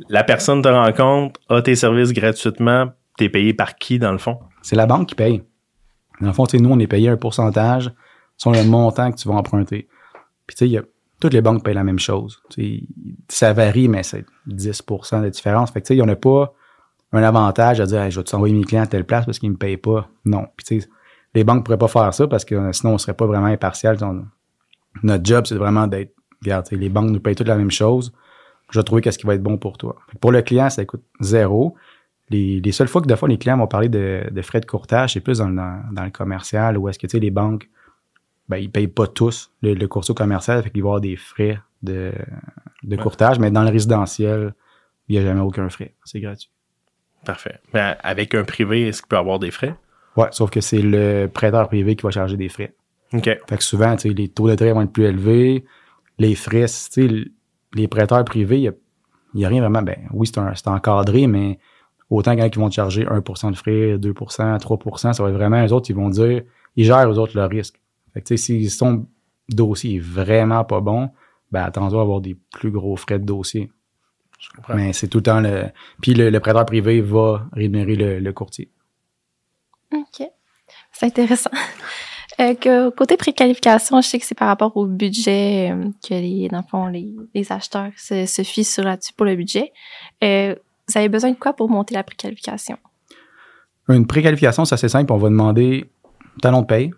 la 0.09 0.25
personne 0.25 0.63
te 0.63 0.69
rencontre, 0.69 1.41
a 1.49 1.63
tes 1.63 1.77
services 1.77 2.13
gratuitement, 2.13 2.91
t'es 3.17 3.29
payé 3.29 3.55
par 3.55 3.77
qui, 3.77 3.99
dans 3.99 4.13
le 4.13 4.19
fond? 4.19 4.39
C'est 4.63 4.77
la 4.77 4.87
banque 4.87 5.09
qui 5.09 5.15
paye. 5.15 5.43
Dans 6.21 6.29
le 6.29 6.33
fond, 6.33 6.45
nous, 6.53 6.71
on 6.71 6.79
est 6.79 6.87
payé 6.87 7.09
un 7.09 7.17
pourcentage 7.17 7.91
sur 8.37 8.51
le 8.51 8.63
montant 8.65 9.11
que 9.11 9.17
tu 9.17 9.29
vas 9.29 9.35
emprunter. 9.35 9.89
Puis, 10.47 10.57
tu 10.57 10.69
sais, 10.69 10.83
toutes 11.21 11.35
les 11.35 11.41
banques 11.41 11.65
payent 11.65 11.75
la 11.75 11.85
même 11.85 11.99
chose. 11.99 12.43
ça 13.29 13.53
varie, 13.53 13.89
mais 13.89 14.03
c'est 14.03 14.25
10% 14.49 15.23
de 15.23 15.29
différence. 15.29 15.71
Fait 15.71 15.81
que, 15.81 15.87
tu 15.87 15.89
sais, 15.89 15.95
il 15.95 16.03
n'y 16.03 16.05
en 16.05 16.13
a 16.13 16.17
pas 16.17 16.53
un 17.13 17.23
avantage 17.23 17.81
à 17.81 17.87
dire, 17.87 18.11
je 18.11 18.21
vais 18.21 18.25
t'envoyer 18.25 18.55
mes 18.55 18.65
clients 18.65 18.83
à 18.83 18.87
telle 18.87 19.05
place 19.05 19.25
parce 19.25 19.39
qu'ils 19.39 19.49
ne 19.49 19.55
me 19.55 19.59
payent 19.59 19.77
pas. 19.77 20.09
Non. 20.25 20.47
Puis, 20.57 20.67
tu 20.67 20.81
sais, 20.81 20.89
les 21.35 21.45
banques 21.45 21.59
ne 21.59 21.63
pourraient 21.63 21.79
pas 21.79 21.89
faire 21.89 22.13
ça 22.13 22.27
parce 22.27 22.45
que 22.45 22.73
sinon, 22.73 22.91
on 22.91 22.95
ne 22.95 22.99
serait 22.99 23.15
pas 23.15 23.27
vraiment 23.27 23.47
impartial 23.47 23.97
notre 25.03 25.25
job, 25.25 25.47
c'est 25.47 25.57
vraiment 25.57 25.87
d'être, 25.87 26.15
regarde, 26.43 26.67
les 26.71 26.89
banques 26.89 27.11
nous 27.11 27.21
payent 27.21 27.35
toutes 27.35 27.49
la 27.49 27.57
même 27.57 27.71
chose. 27.71 28.13
Je 28.71 28.79
vais 28.79 28.85
trouver 28.85 29.03
qu'est-ce 29.03 29.19
qui 29.19 29.27
va 29.27 29.35
être 29.35 29.43
bon 29.43 29.59
pour 29.59 29.79
toi. 29.79 29.97
Pour 30.21 30.33
le 30.33 30.43
client, 30.43 30.71
ça 30.71 30.85
coûte 30.85 31.03
zéro. 31.21 31.75
Les, 32.29 32.61
les 32.61 32.73
seules 32.73 32.89
fois 32.89 33.03
que 33.03 33.07
des 33.07 33.17
fois 33.17 33.29
les 33.29 33.39
clients 33.39 33.59
vont 33.59 33.67
parler 33.67 33.89
de, 33.89 34.23
de 34.31 34.43
frais 34.43 34.61
de 34.61 34.67
courtage, 34.67 35.15
c'est 35.15 35.21
plus 35.21 35.39
dans, 35.39 35.51
dans, 35.51 36.05
le 36.05 36.11
commercial 36.11 36.79
où 36.79 36.89
est-ce 36.89 36.99
que 36.99 37.09
tu 37.09 37.13
sais, 37.13 37.19
les 37.19 37.33
banques, 37.33 37.69
ben, 38.49 38.59
ils 38.59 38.71
payent 38.71 38.89
pas 38.89 39.09
tous 39.09 39.53
le, 39.63 39.75
le 39.75 39.89
courtier 39.89 40.15
commercial, 40.15 40.63
fait 40.63 40.71
qu'il 40.71 40.83
va 40.83 40.87
y 40.87 40.89
avoir 40.89 41.01
des 41.01 41.17
frais 41.17 41.61
de, 41.83 42.13
de 42.85 42.97
courtage, 42.97 43.39
mais 43.41 43.51
dans 43.51 43.63
le 43.63 43.71
résidentiel, 43.71 44.55
il 45.09 45.17
n'y 45.17 45.19
a 45.19 45.23
jamais 45.23 45.41
aucun 45.41 45.69
frais. 45.69 45.95
C'est 46.05 46.21
gratuit. 46.21 46.51
Parfait. 47.25 47.59
Mais 47.75 47.97
avec 48.03 48.35
un 48.35 48.45
privé, 48.45 48.89
est-ce 48.89 49.03
qu'il 49.03 49.09
peut 49.09 49.17
avoir 49.17 49.39
des 49.39 49.51
frais? 49.51 49.75
Ouais, 50.17 50.29
sauf 50.31 50.51
que 50.51 50.61
c'est 50.61 50.83
le 50.83 51.27
prêteur 51.27 51.69
privé 51.69 51.97
qui 51.97 52.03
va 52.03 52.11
charger 52.11 52.37
des 52.37 52.49
frais. 52.49 52.75
OK. 53.13 53.25
Fait 53.25 53.57
que 53.57 53.65
souvent, 53.65 53.97
tu 53.97 54.09
sais, 54.09 54.15
les 54.15 54.29
taux 54.29 54.49
d'intérêt 54.49 54.73
vont 54.73 54.83
être 54.83 54.93
plus 54.93 55.05
élevés, 55.05 55.65
les 56.19 56.35
frais, 56.35 56.67
tu 56.67 57.09
sais, 57.09 57.09
les 57.75 57.89
prêteurs 57.89 58.25
privés, 58.25 58.59
il 58.59 58.75
n'y 59.35 59.45
a, 59.45 59.49
rien 59.49 59.61
vraiment, 59.61 59.83
ben 59.83 60.09
oui, 60.13 60.27
c'est 60.27 60.69
encadré, 60.69 61.27
mais 61.27 61.59
autant 62.09 62.37
quand 62.37 62.45
ils 62.45 62.59
vont 62.59 62.69
te 62.69 62.75
charger 62.75 63.05
1% 63.05 63.51
de 63.51 63.57
frais, 63.57 63.97
2% 63.99 64.59
3% 64.61 65.13
ça 65.13 65.23
va 65.23 65.29
être 65.29 65.35
vraiment, 65.35 65.65
eux 65.65 65.73
autres, 65.73 65.91
ils 65.91 65.97
vont 65.97 66.09
dire, 66.09 66.43
ils 66.77 66.85
gèrent 66.85 67.11
eux 67.11 67.19
autres 67.19 67.37
le 67.37 67.45
risque. 67.47 67.81
Fait 68.13 68.21
que, 68.21 68.27
tu 68.27 68.37
sais, 68.37 68.61
si 68.61 68.71
son 68.71 69.07
dossier 69.49 69.97
est 69.97 70.01
vraiment 70.01 70.65
pas 70.65 70.81
bon, 70.81 71.11
ben 71.51 71.65
attends-toi 71.65 71.99
à 71.99 72.03
avoir 72.03 72.21
des 72.21 72.37
plus 72.53 72.71
gros 72.71 72.97
frais 72.97 73.19
de 73.19 73.25
dossier. 73.25 73.71
Je 74.39 74.49
comprends. 74.51 74.75
Mais 74.75 74.93
c'est 74.93 75.09
tout 75.09 75.19
le 75.19 75.25
temps 75.25 75.41
le... 75.41 75.65
Puis 76.01 76.15
le, 76.15 76.39
prêteur 76.41 76.65
privé 76.65 77.01
va 77.01 77.47
rémunérer 77.53 77.97
le, 77.97 78.21
le 78.21 78.33
courtier. 78.33 78.71
OK. 79.93 80.27
C'est 80.93 81.07
intéressant. 81.07 81.51
Euh, 82.41 82.55
que, 82.55 82.89
côté 82.91 83.17
préqualification, 83.17 84.01
je 84.01 84.09
sais 84.09 84.19
que 84.19 84.25
c'est 84.25 84.39
par 84.39 84.49
rapport 84.49 84.75
au 84.77 84.87
budget 84.87 85.73
euh, 85.73 85.91
que 86.07 86.15
les, 86.15 86.49
dans 86.49 86.59
le 86.59 86.63
fond, 86.63 86.87
les, 86.87 87.53
acheteurs 87.53 87.91
se, 87.97 88.25
se 88.25 88.43
fient 88.43 88.65
sur 88.65 88.85
là-dessus 88.85 89.13
pour 89.15 89.27
le 89.27 89.37
budget. 89.37 89.73
Euh, 90.25 90.55
vous 90.89 90.99
avez 90.99 91.09
besoin 91.09 91.31
de 91.31 91.37
quoi 91.37 91.53
pour 91.53 91.69
monter 91.69 91.95
la 91.95 92.03
préqualification? 92.03 92.79
Une 93.89 94.07
préqualification, 94.07 94.65
c'est 94.65 94.75
assez 94.75 94.89
simple. 94.89 95.13
On 95.13 95.19
va 95.19 95.29
demander 95.29 95.91
talon 96.41 96.63
de 96.63 96.67
paye, 96.67 96.91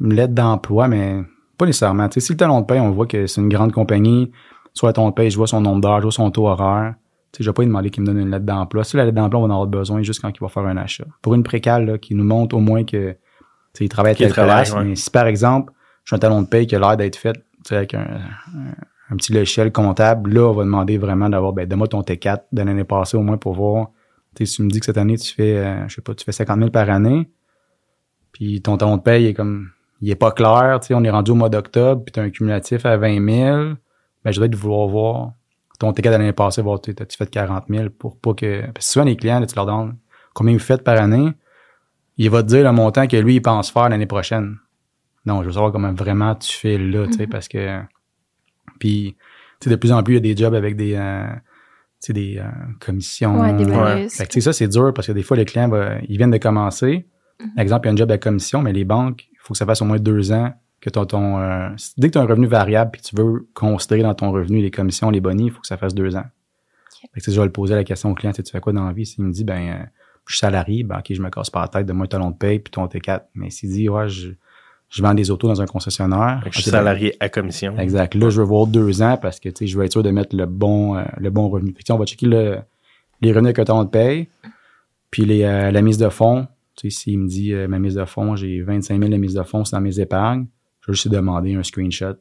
une 0.00 0.14
lettre 0.14 0.34
d'emploi, 0.34 0.88
mais 0.88 1.20
pas 1.56 1.66
nécessairement. 1.66 2.08
si 2.10 2.32
le 2.32 2.36
talon 2.36 2.62
de 2.62 2.66
paye, 2.66 2.80
on 2.80 2.90
voit 2.90 3.06
que 3.06 3.26
c'est 3.28 3.40
une 3.40 3.50
grande 3.50 3.72
compagnie, 3.72 4.32
soit 4.74 4.88
le 4.88 4.94
talon 4.94 5.10
de 5.10 5.14
paye, 5.14 5.30
je 5.30 5.36
vois 5.36 5.46
son 5.46 5.60
nombre 5.60 5.80
d'heures, 5.80 5.98
je 5.98 6.04
vois 6.04 6.12
son 6.12 6.30
taux 6.30 6.48
horaire. 6.48 6.94
Je 7.38 7.42
ne 7.42 7.48
vais 7.48 7.52
pas 7.54 7.62
lui 7.62 7.68
demander 7.68 7.90
qu'il 7.90 8.02
me 8.02 8.06
donne 8.08 8.18
une 8.18 8.30
lettre 8.30 8.44
d'emploi. 8.44 8.84
Si 8.84 8.96
la 8.96 9.04
lettre 9.04 9.16
d'emploi, 9.16 9.40
on 9.40 9.46
va 9.46 9.54
en 9.54 9.56
avoir 9.56 9.66
besoin 9.66 10.02
juste 10.02 10.20
quand 10.20 10.28
il 10.28 10.40
va 10.40 10.48
faire 10.48 10.64
un 10.64 10.76
achat. 10.76 11.04
Pour 11.22 11.34
une 11.34 11.42
précale, 11.42 11.98
qui 11.98 12.14
nous 12.14 12.24
montre 12.24 12.56
au 12.56 12.60
moins 12.60 12.84
que 12.84 13.16
il 13.80 13.88
travaille 13.88 14.14
avec 14.18 14.36
la 14.36 14.64
mais 14.84 14.96
si 14.96 15.10
par 15.10 15.26
exemple, 15.26 15.72
j'ai 16.04 16.16
un 16.16 16.18
talon 16.18 16.42
de 16.42 16.48
paye 16.48 16.66
qui 16.66 16.76
a 16.76 16.78
l'air 16.78 16.96
d'être 16.96 17.16
fait 17.16 17.42
avec 17.70 17.94
un, 17.94 18.20
un, 19.10 19.16
petit 19.16 19.32
logiciel 19.32 19.70
comptable, 19.72 20.32
là, 20.32 20.48
on 20.48 20.52
va 20.52 20.64
demander 20.64 20.98
vraiment 20.98 21.28
d'avoir, 21.28 21.52
ben, 21.52 21.66
donne-moi 21.66 21.88
ton 21.88 22.02
T4 22.02 22.42
de 22.52 22.62
l'année 22.62 22.84
passée 22.84 23.16
au 23.16 23.22
moins 23.22 23.36
pour 23.36 23.54
voir. 23.54 23.88
Tu 24.34 24.44
tu 24.44 24.62
me 24.62 24.70
dis 24.70 24.80
que 24.80 24.86
cette 24.86 24.98
année, 24.98 25.16
tu 25.16 25.32
fais, 25.32 25.58
euh, 25.58 25.88
je 25.88 25.94
sais 25.94 26.02
pas, 26.02 26.14
tu 26.14 26.24
fais 26.24 26.32
50 26.32 26.58
000 26.58 26.70
par 26.70 26.88
année, 26.90 27.30
puis 28.32 28.62
ton 28.62 28.76
talon 28.76 28.96
de 28.96 29.02
paye 29.02 29.26
est 29.26 29.34
comme, 29.34 29.68
il 30.00 30.10
est 30.10 30.16
pas 30.16 30.32
clair, 30.32 30.78
tu 30.80 30.88
sais, 30.88 30.94
on 30.94 31.04
est 31.04 31.10
rendu 31.10 31.30
au 31.30 31.34
mois 31.34 31.50
d'octobre, 31.50 32.02
puis 32.02 32.12
tu 32.12 32.20
as 32.20 32.22
un 32.22 32.30
cumulatif 32.30 32.84
à 32.86 32.96
20 32.96 33.14
000, 33.14 33.74
ben, 34.24 34.30
je 34.30 34.38
dois 34.38 34.48
te 34.48 34.56
vouloir 34.56 34.88
voir 34.88 35.32
ton 35.78 35.92
ticket 35.92 36.10
de 36.10 36.14
l'année 36.14 36.32
passée, 36.32 36.62
voir, 36.62 36.80
tu 36.80 36.90
as-tu 36.90 37.16
fait 37.16 37.30
40 37.30 37.64
000 37.68 37.90
pour 37.90 38.18
pas 38.18 38.34
que, 38.34 38.62
parce 38.72 38.86
que 38.86 38.92
souvent, 38.92 39.04
les 39.04 39.16
clients, 39.16 39.40
là, 39.40 39.46
tu 39.46 39.54
leur 39.54 39.66
donnes 39.66 39.96
combien 40.32 40.54
vous 40.54 40.60
faites 40.60 40.82
par 40.82 40.98
année, 40.98 41.32
il 42.18 42.30
va 42.30 42.42
te 42.42 42.48
dire 42.48 42.64
le 42.64 42.72
montant 42.72 43.06
que 43.06 43.16
lui, 43.16 43.36
il 43.36 43.42
pense 43.42 43.70
faire 43.70 43.88
l'année 43.88 44.06
prochaine. 44.06 44.56
Non, 45.24 45.42
je 45.42 45.46
veux 45.46 45.52
savoir 45.52 45.72
comment 45.72 45.92
vraiment 45.92 46.34
tu 46.34 46.52
fais 46.56 46.78
là, 46.78 47.06
tu 47.06 47.12
sais, 47.14 47.22
Mhm. 47.24 47.28
parce 47.28 47.48
que, 47.48 47.80
puis, 48.78 49.16
tu 49.60 49.64
sais, 49.64 49.70
de 49.70 49.76
plus 49.76 49.92
en 49.92 50.02
plus, 50.02 50.14
il 50.14 50.26
y 50.26 50.30
a 50.30 50.34
des 50.34 50.36
jobs 50.40 50.54
avec 50.54 50.76
des, 50.76 50.94
euh, 50.94 51.26
tu 52.02 52.06
sais, 52.08 52.12
des 52.12 52.38
euh, 52.38 52.48
commissions. 52.80 53.40
Ouais, 53.40 53.52
des 53.52 53.64
bonus. 53.64 54.16
fait 54.16 54.24
que, 54.26 54.32
tu 54.32 54.40
sais, 54.40 54.44
ça, 54.46 54.52
c'est 54.52 54.68
dur 54.68 54.92
parce 54.94 55.06
que 55.06 55.12
des 55.12 55.22
fois, 55.22 55.36
les 55.36 55.44
clients, 55.44 55.70
ils 56.08 56.16
viennent 56.16 56.30
de 56.30 56.38
commencer. 56.38 57.06
Mhm. 57.40 57.50
Exemple, 57.58 57.86
il 57.86 57.88
y 57.88 57.90
a 57.90 57.92
un 57.92 57.96
job 57.96 58.08
de 58.10 58.16
commission, 58.16 58.62
mais 58.62 58.72
les 58.72 58.84
banques, 58.84 59.24
il 59.30 59.36
faut 59.40 59.54
que 59.54 59.58
ça 59.58 59.66
fasse 59.66 59.80
au 59.82 59.84
moins 59.84 59.98
deux 59.98 60.32
ans 60.32 60.52
que 60.80 60.90
ton, 60.90 61.06
ton 61.06 61.38
euh, 61.38 61.68
dès 61.96 62.08
que 62.08 62.12
tu 62.14 62.18
as 62.18 62.22
un 62.22 62.26
revenu 62.26 62.48
variable 62.48 62.90
puis 62.92 63.00
que 63.02 63.06
tu 63.06 63.14
veux 63.16 63.46
considérer 63.54 64.02
dans 64.02 64.14
ton 64.14 64.32
revenu 64.32 64.60
les 64.60 64.72
commissions, 64.72 65.10
les 65.10 65.20
bonus, 65.20 65.46
il 65.46 65.50
faut 65.52 65.60
que 65.60 65.66
ça 65.68 65.76
fasse 65.76 65.94
deux 65.94 66.16
ans. 66.16 66.24
Fait 67.00 67.08
que, 67.08 67.24
tu 67.24 67.30
sais, 67.30 67.32
je 67.32 67.40
vais 67.40 67.46
le 67.46 67.52
poser 67.52 67.74
la 67.76 67.84
question 67.84 68.10
au 68.10 68.14
client, 68.14 68.32
tu 68.32 68.36
sais, 68.38 68.42
tu 68.42 68.50
fais 68.50 68.60
quoi 68.60 68.72
dans 68.72 68.84
la 68.86 68.92
vie? 68.92 69.06
S'il 69.06 69.24
me 69.24 69.30
dit, 69.32 69.44
ben, 69.44 69.60
euh, 69.68 69.84
je 70.26 70.34
suis 70.34 70.40
salarié, 70.40 70.82
ben, 70.84 70.98
ok, 70.98 71.06
je 71.12 71.20
me 71.22 71.30
casse 71.30 71.50
pas 71.50 71.62
la 71.62 71.68
tête, 71.68 71.86
de 71.86 71.92
moi 71.92 72.04
un 72.04 72.08
talon 72.08 72.30
de 72.30 72.36
paye 72.36 72.58
puis 72.58 72.70
ton 72.70 72.86
T4. 72.86 73.22
Mais 73.34 73.50
s'il 73.50 73.70
dit, 73.70 73.88
ouais, 73.88 74.08
je, 74.08 74.30
je 74.88 75.02
vends 75.02 75.14
des 75.14 75.30
autos 75.30 75.48
dans 75.48 75.60
un 75.60 75.66
concessionnaire. 75.66 76.40
Fait 76.44 76.50
que 76.50 76.56
je 76.56 76.62
suis 76.62 76.70
ben, 76.70 76.78
salarié 76.78 77.16
à 77.20 77.28
commission. 77.28 77.76
Exact. 77.78 78.14
Là, 78.14 78.30
je 78.30 78.40
veux 78.40 78.46
voir 78.46 78.66
deux 78.66 79.02
ans 79.02 79.16
parce 79.20 79.40
que 79.40 79.48
tu 79.48 79.58
sais, 79.58 79.66
je 79.66 79.76
veux 79.78 79.84
être 79.84 79.92
sûr 79.92 80.02
de 80.02 80.10
mettre 80.10 80.36
le 80.36 80.46
bon, 80.46 80.96
euh, 80.96 81.02
le 81.18 81.30
bon 81.30 81.48
revenu. 81.48 81.68
Fait 81.72 81.74
que, 81.74 81.78
tu 81.80 81.86
sais, 81.86 81.92
on 81.92 81.98
va 81.98 82.06
checker 82.06 82.26
le, 82.26 82.58
les 83.20 83.32
revenus 83.32 83.52
que 83.54 83.62
ton 83.62 83.82
de 83.84 83.88
paye, 83.88 84.28
puis 85.10 85.24
les, 85.24 85.42
euh, 85.44 85.70
la 85.70 85.82
mise 85.82 85.98
de 85.98 86.08
fonds. 86.08 86.46
Tu 86.76 86.90
sais, 86.90 87.00
s'il 87.02 87.18
me 87.18 87.28
dit 87.28 87.52
euh, 87.52 87.68
ma 87.68 87.78
mise 87.78 87.94
de 87.94 88.04
fonds, 88.04 88.36
j'ai 88.36 88.62
25 88.62 88.98
000 88.98 89.10
de 89.10 89.16
mise 89.16 89.34
de 89.34 89.42
fonds, 89.42 89.64
c'est 89.64 89.76
dans 89.76 89.82
mes 89.82 90.00
épargnes, 90.00 90.46
je 90.80 90.86
vais 90.86 90.94
juste 90.94 91.04
lui 91.04 91.12
demander 91.12 91.54
un 91.54 91.62
screenshot 91.62 92.14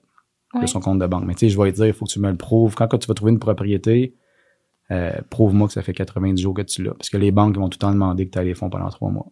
Ouais. 0.54 0.64
de 0.64 0.68
son 0.68 0.82
compte 0.82 1.00
de 1.00 1.08
banque. 1.08 1.24
Mais 1.26 1.34
tu 1.34 1.40
sais, 1.46 1.50
je 1.50 1.58
vais 1.58 1.64
lui 1.64 1.72
dire, 1.72 1.86
il 1.86 1.94
faut 1.94 2.04
que 2.04 2.12
tu 2.12 2.20
me 2.20 2.30
le 2.30 2.36
prouves. 2.36 2.76
Quand, 2.76 2.86
quand 2.90 2.98
tu 2.98 3.08
vas 3.08 3.14
trouver 3.14 3.32
une 3.32 3.40
propriété, 3.40 4.14
euh, 4.92 5.12
prouve-moi 5.30 5.68
que 5.68 5.74
ça 5.74 5.82
fait 5.82 5.94
90 5.94 6.42
jours 6.42 6.54
que 6.54 6.62
tu 6.62 6.84
l'as. 6.84 6.94
Parce 6.94 7.10
que 7.10 7.18
les 7.18 7.32
banques 7.32 7.56
vont 7.56 7.70
tout 7.70 7.78
le 7.78 7.82
temps 7.82 7.92
demander 7.92 8.26
que 8.28 8.32
tu 8.32 8.40
as 8.40 8.44
les 8.44 8.54
fonds 8.54 8.70
pendant 8.70 8.90
trois 8.90 9.10
mois. 9.10 9.28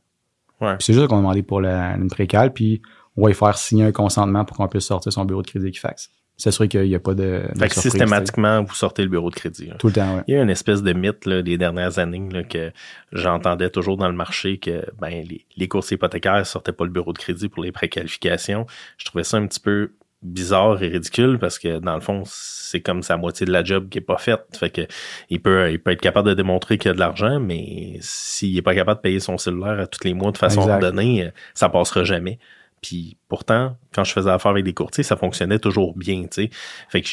Ouais. 0.61 0.75
Puis 0.77 0.85
c'est 0.85 0.93
juste 0.93 1.07
qu'on 1.07 1.15
a 1.17 1.19
demandé 1.19 1.43
pour 1.43 1.61
la, 1.61 1.95
une 1.95 2.09
précale, 2.09 2.53
puis 2.53 2.81
on 3.17 3.23
va 3.23 3.31
y 3.31 3.33
faire 3.33 3.57
signer 3.57 3.83
un 3.83 3.91
consentement 3.91 4.45
pour 4.45 4.57
qu'on 4.57 4.67
puisse 4.67 4.85
sortir 4.85 5.11
son 5.11 5.25
bureau 5.25 5.41
de 5.41 5.47
crédit 5.47 5.67
Equifax. 5.67 6.09
S'assurer 6.37 6.69
qu'il 6.69 6.83
n'y 6.83 6.95
a 6.95 7.01
pas 7.01 7.13
de, 7.13 7.43
de 7.53 7.59
Fait 7.59 7.67
que 7.67 7.75
systématiquement, 7.75 8.63
vous 8.63 8.73
sortez 8.73 9.01
le 9.01 9.09
bureau 9.09 9.29
de 9.29 9.35
crédit. 9.35 9.65
là. 9.65 9.75
Tout 9.77 9.87
le 9.87 9.93
temps, 9.93 10.15
ouais. 10.15 10.23
Il 10.27 10.35
y 10.35 10.37
a 10.37 10.41
une 10.41 10.49
espèce 10.49 10.81
de 10.81 10.93
mythe 10.93 11.25
là, 11.25 11.41
des 11.41 11.57
dernières 11.57 11.99
années 11.99 12.29
là, 12.31 12.43
que 12.43 12.71
j'entendais 13.11 13.69
toujours 13.69 13.97
dans 13.97 14.07
le 14.07 14.15
marché 14.15 14.57
que 14.57 14.85
ben, 15.01 15.09
les, 15.09 15.45
les 15.57 15.67
courses 15.67 15.91
hypothécaires 15.91 16.45
sortaient 16.45 16.71
pas 16.71 16.85
le 16.85 16.91
bureau 16.91 17.11
de 17.11 17.17
crédit 17.17 17.49
pour 17.49 17.61
les 17.61 17.73
préqualifications. 17.73 18.65
Je 18.97 19.03
trouvais 19.03 19.25
ça 19.25 19.35
un 19.35 19.47
petit 19.47 19.59
peu 19.59 19.91
bizarre 20.21 20.81
et 20.83 20.89
ridicule 20.89 21.39
parce 21.39 21.57
que 21.57 21.79
dans 21.79 21.95
le 21.95 22.01
fond, 22.01 22.23
c'est 22.25 22.81
comme 22.81 23.03
sa 23.03 23.17
moitié 23.17 23.45
de 23.45 23.51
la 23.51 23.63
job 23.63 23.87
qui 23.89 23.99
est 23.99 24.01
pas 24.01 24.17
faite. 24.17 24.45
Fait 24.57 24.69
que 24.69 24.81
il 25.29 25.41
peut, 25.41 25.71
il 25.71 25.79
peut 25.79 25.91
être 25.91 26.01
capable 26.01 26.29
de 26.29 26.33
démontrer 26.33 26.77
qu'il 26.77 26.89
y 26.89 26.91
a 26.91 26.93
de 26.93 26.99
l'argent, 26.99 27.39
mais 27.39 27.97
s'il 28.01 28.57
est 28.57 28.61
pas 28.61 28.75
capable 28.75 28.97
de 28.99 29.01
payer 29.01 29.19
son 29.19 29.37
cellulaire 29.37 29.79
à 29.79 29.87
tous 29.87 30.03
les 30.03 30.13
mois 30.13 30.31
de 30.31 30.37
façon 30.37 30.61
Exact. 30.61 30.73
ordonnée, 30.73 31.25
euh, 31.25 31.31
ça 31.53 31.69
passera 31.69 32.03
jamais. 32.03 32.39
Puis 32.81 33.17
pourtant, 33.27 33.77
quand 33.93 34.03
je 34.03 34.13
faisais 34.13 34.29
affaire 34.29 34.51
avec 34.51 34.63
des 34.63 34.73
courtiers, 34.73 35.03
ça 35.03 35.17
fonctionnait 35.17 35.59
toujours 35.59 35.97
bien, 35.97 36.23
tu 36.23 36.43
sais. 36.43 36.49
Fait 36.89 37.01
que 37.01 37.09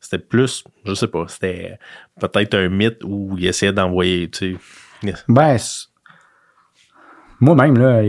c'était 0.00 0.18
plus, 0.18 0.64
je 0.84 0.94
sais 0.94 1.08
pas, 1.08 1.26
c'était 1.28 1.78
peut-être 2.20 2.54
un 2.54 2.68
mythe 2.68 3.02
où 3.04 3.36
il 3.36 3.46
essayait 3.46 3.72
d'envoyer, 3.72 4.30
tu 4.30 4.56
sais. 5.02 5.14
Ben, 5.28 5.56
moi-même, 7.40 7.78
là, 7.78 8.02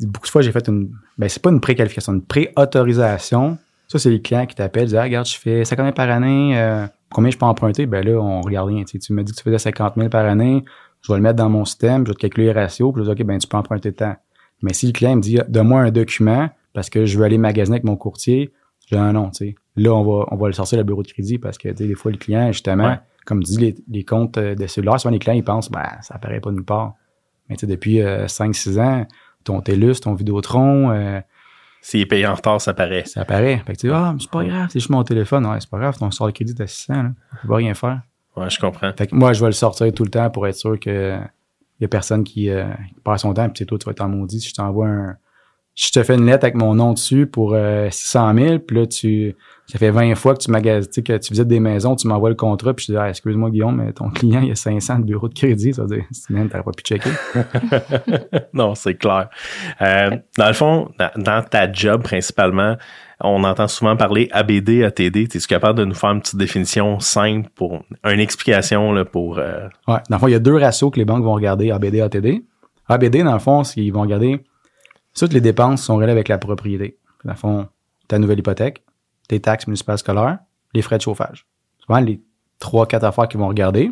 beaucoup 0.00 0.26
de 0.26 0.30
fois, 0.30 0.42
j'ai 0.42 0.52
fait 0.52 0.66
une. 0.68 0.90
Ben, 1.16 1.28
c'est 1.28 1.42
pas 1.42 1.50
une 1.50 1.60
préqualification, 1.60 2.12
une 2.12 2.24
pré-autorisation. 2.24 3.58
Ça, 3.94 4.00
c'est 4.00 4.10
les 4.10 4.20
clients 4.20 4.44
qui 4.44 4.56
t'appellent, 4.56 4.86
disent, 4.86 4.96
ah, 4.96 5.04
regarde, 5.04 5.24
je 5.24 5.38
fais 5.38 5.64
50 5.64 5.84
000 5.84 5.94
par 5.94 6.10
année, 6.10 6.58
euh, 6.58 6.84
combien 7.12 7.30
je 7.30 7.38
peux 7.38 7.46
emprunter? 7.46 7.86
Ben 7.86 8.04
là, 8.04 8.18
on 8.20 8.40
regarde 8.40 8.66
rien. 8.66 8.82
Tu 8.82 8.98
me 9.12 9.22
dis 9.22 9.30
que 9.30 9.36
tu 9.36 9.44
faisais 9.44 9.58
50 9.58 9.94
000 9.96 10.08
par 10.08 10.26
année, 10.26 10.64
je 11.00 11.12
vais 11.12 11.18
le 11.18 11.22
mettre 11.22 11.36
dans 11.36 11.48
mon 11.48 11.64
système, 11.64 12.04
je 12.04 12.10
vais 12.10 12.14
te 12.16 12.18
calculer 12.18 12.46
les 12.48 12.52
ratios, 12.52 12.92
puis 12.92 13.04
je 13.04 13.08
vais 13.08 13.14
dire, 13.14 13.24
OK, 13.24 13.28
ben, 13.28 13.38
tu 13.38 13.46
peux 13.46 13.56
emprunter 13.56 13.92
tant. 13.92 14.16
Mais 14.62 14.72
si 14.72 14.86
le 14.88 14.92
client 14.92 15.14
me 15.14 15.20
dit, 15.20 15.38
donne-moi 15.46 15.80
un 15.82 15.90
document 15.92 16.50
parce 16.72 16.90
que 16.90 17.06
je 17.06 17.16
veux 17.16 17.24
aller 17.24 17.38
magasiner 17.38 17.76
avec 17.76 17.84
mon 17.84 17.94
courtier, 17.94 18.52
je 18.88 18.96
dis, 18.96 19.00
ah, 19.00 19.12
non, 19.12 19.30
tu 19.30 19.46
sais. 19.46 19.54
Là, 19.76 19.94
on 19.94 20.02
va, 20.02 20.26
on 20.32 20.36
va 20.36 20.48
le 20.48 20.54
sortir 20.54 20.76
le 20.78 20.82
bureau 20.82 21.04
de 21.04 21.12
crédit 21.12 21.38
parce 21.38 21.56
que, 21.56 21.68
des 21.68 21.94
fois, 21.94 22.10
le 22.10 22.18
client, 22.18 22.50
justement, 22.50 22.88
Ouais. 22.88 22.98
comme 23.26 23.44
dis, 23.44 23.58
les, 23.58 23.76
les 23.88 24.02
comptes 24.02 24.38
euh, 24.38 24.56
de 24.56 24.66
cellulaire, 24.66 24.98
souvent 24.98 25.12
les 25.12 25.20
clients, 25.20 25.36
ils 25.36 25.44
pensent, 25.44 25.70
ben, 25.70 25.86
ça 26.00 26.16
apparaît 26.16 26.40
pas 26.40 26.50
nulle 26.50 26.64
part. 26.64 26.94
Mais 27.48 27.54
tu 27.54 27.60
sais, 27.60 27.66
depuis 27.68 28.00
5-6 28.00 28.80
ans, 28.80 29.06
ton 29.44 29.60
TELUS, 29.60 30.00
ton 30.00 30.14
Vidéotron, 30.14 30.90
euh, 30.90 31.20
S'il 31.84 32.00
est 32.00 32.06
payé 32.06 32.26
en 32.26 32.34
retard, 32.34 32.62
ça 32.62 32.72
paraît. 32.72 33.04
ça 33.04 33.20
apparaît. 33.20 33.58
Fait 33.66 33.74
que 33.74 33.78
tu 33.80 33.88
dis, 33.88 33.92
ah, 33.92 34.12
mais 34.14 34.18
c'est 34.18 34.30
pas 34.30 34.42
grave, 34.42 34.68
c'est 34.70 34.78
juste 34.78 34.88
mon 34.88 35.04
téléphone. 35.04 35.44
Ouais, 35.44 35.60
c'est 35.60 35.68
pas 35.68 35.78
grave, 35.78 35.98
ton 35.98 36.10
sort 36.10 36.28
de 36.28 36.32
crédit 36.32 36.54
à 36.58 36.66
600, 36.66 36.94
là. 36.94 37.10
Tu 37.42 37.46
peux 37.46 37.52
rien 37.52 37.74
faire. 37.74 38.00
Ouais, 38.36 38.48
je 38.48 38.58
comprends. 38.58 38.90
Fait 38.96 39.06
que 39.06 39.14
moi, 39.14 39.34
je 39.34 39.40
vais 39.40 39.48
le 39.48 39.52
sortir 39.52 39.92
tout 39.92 40.02
le 40.02 40.08
temps 40.08 40.30
pour 40.30 40.46
être 40.46 40.56
sûr 40.56 40.80
que 40.80 41.18
y 41.80 41.84
a 41.84 41.88
personne 41.88 42.24
qui, 42.24 42.48
euh, 42.48 42.64
qui 42.88 43.00
perd 43.04 43.18
son 43.18 43.34
temps, 43.34 43.46
puis 43.50 43.58
c'est 43.58 43.66
toi, 43.66 43.78
tu 43.78 43.84
vas 43.84 43.92
être 43.92 44.00
en 44.00 44.08
maudit. 44.08 44.40
Si 44.40 44.48
je 44.48 44.54
t'envoie 44.54 44.86
un. 44.88 45.16
Je 45.76 45.90
te 45.90 46.02
fais 46.04 46.14
une 46.14 46.26
lettre 46.26 46.44
avec 46.44 46.54
mon 46.54 46.76
nom 46.76 46.92
dessus 46.92 47.26
pour 47.26 47.54
euh, 47.54 47.88
600 47.90 48.34
000, 48.34 48.58
puis 48.60 48.76
là, 48.76 48.86
tu, 48.86 49.34
ça 49.66 49.76
fait 49.76 49.90
20 49.90 50.14
fois 50.14 50.34
que 50.34 50.38
tu 50.38 50.50
magasines, 50.52 51.02
que 51.02 51.16
tu 51.18 51.32
visites 51.32 51.48
des 51.48 51.58
maisons, 51.58 51.96
tu 51.96 52.06
m'envoies 52.06 52.28
le 52.28 52.36
contrat, 52.36 52.74
puis 52.74 52.84
je 52.84 52.92
te 52.92 52.96
dis, 52.96 52.98
ah, 53.02 53.08
excuse-moi, 53.08 53.50
Guillaume, 53.50 53.82
mais 53.82 53.92
ton 53.92 54.08
client, 54.14 54.40
il 54.40 54.52
a 54.52 54.54
500 54.54 55.00
de 55.00 55.04
bureau 55.04 55.28
de 55.28 55.34
crédit. 55.34 55.74
Ça 55.74 55.82
veut 55.82 55.88
dire, 55.96 56.04
man, 56.30 56.48
t'aurais 56.48 56.62
pas 56.62 56.70
pu 56.70 56.84
checker. 56.84 57.10
non, 58.52 58.76
c'est 58.76 58.94
clair. 58.94 59.28
Euh, 59.80 60.10
dans 60.38 60.46
le 60.46 60.52
fond, 60.52 60.90
dans, 61.16 61.42
ta 61.42 61.72
job 61.72 62.02
principalement, 62.04 62.76
on 63.20 63.42
entend 63.42 63.66
souvent 63.66 63.96
parler 63.96 64.28
ABD, 64.30 64.84
ATD. 64.84 65.16
Es-tu 65.16 65.40
capable 65.40 65.78
de 65.78 65.84
nous 65.84 65.94
faire 65.94 66.10
une 66.10 66.20
petite 66.20 66.36
définition 66.38 67.00
simple 67.00 67.48
pour 67.54 67.82
une 68.04 68.20
explication 68.20 68.92
là, 68.92 69.04
pour. 69.04 69.38
euh, 69.38 69.66
Ouais. 69.88 69.98
Dans 70.08 70.16
le 70.16 70.20
fond, 70.20 70.28
il 70.28 70.32
y 70.32 70.36
a 70.36 70.40
deux 70.40 70.56
ratios 70.56 70.92
que 70.92 70.98
les 70.98 71.04
banques 71.04 71.24
vont 71.24 71.34
regarder, 71.34 71.72
ABD, 71.72 71.96
ATD. 72.00 72.44
ABD, 72.88 73.24
dans 73.24 73.32
le 73.32 73.38
fond, 73.40 73.64
c'est 73.64 73.74
qu'ils 73.80 73.92
vont 73.92 74.02
regarder 74.02 74.40
toutes 75.14 75.32
les 75.32 75.40
dépenses 75.40 75.82
sont 75.82 75.96
reliées 75.96 76.12
avec 76.12 76.28
la 76.28 76.38
propriété. 76.38 76.98
Dans 77.24 77.32
le 77.32 77.36
fond, 77.38 77.68
ta 78.08 78.18
nouvelle 78.18 78.38
hypothèque, 78.38 78.84
tes 79.28 79.40
taxes 79.40 79.66
municipales 79.66 79.98
scolaires, 79.98 80.38
les 80.74 80.82
frais 80.82 80.98
de 80.98 81.02
chauffage. 81.02 81.46
C'est 81.78 81.86
vraiment 81.88 82.06
les 82.06 82.22
trois, 82.58 82.86
quatre 82.86 83.04
affaires 83.04 83.28
qu'ils 83.28 83.40
vont 83.40 83.48
regarder. 83.48 83.90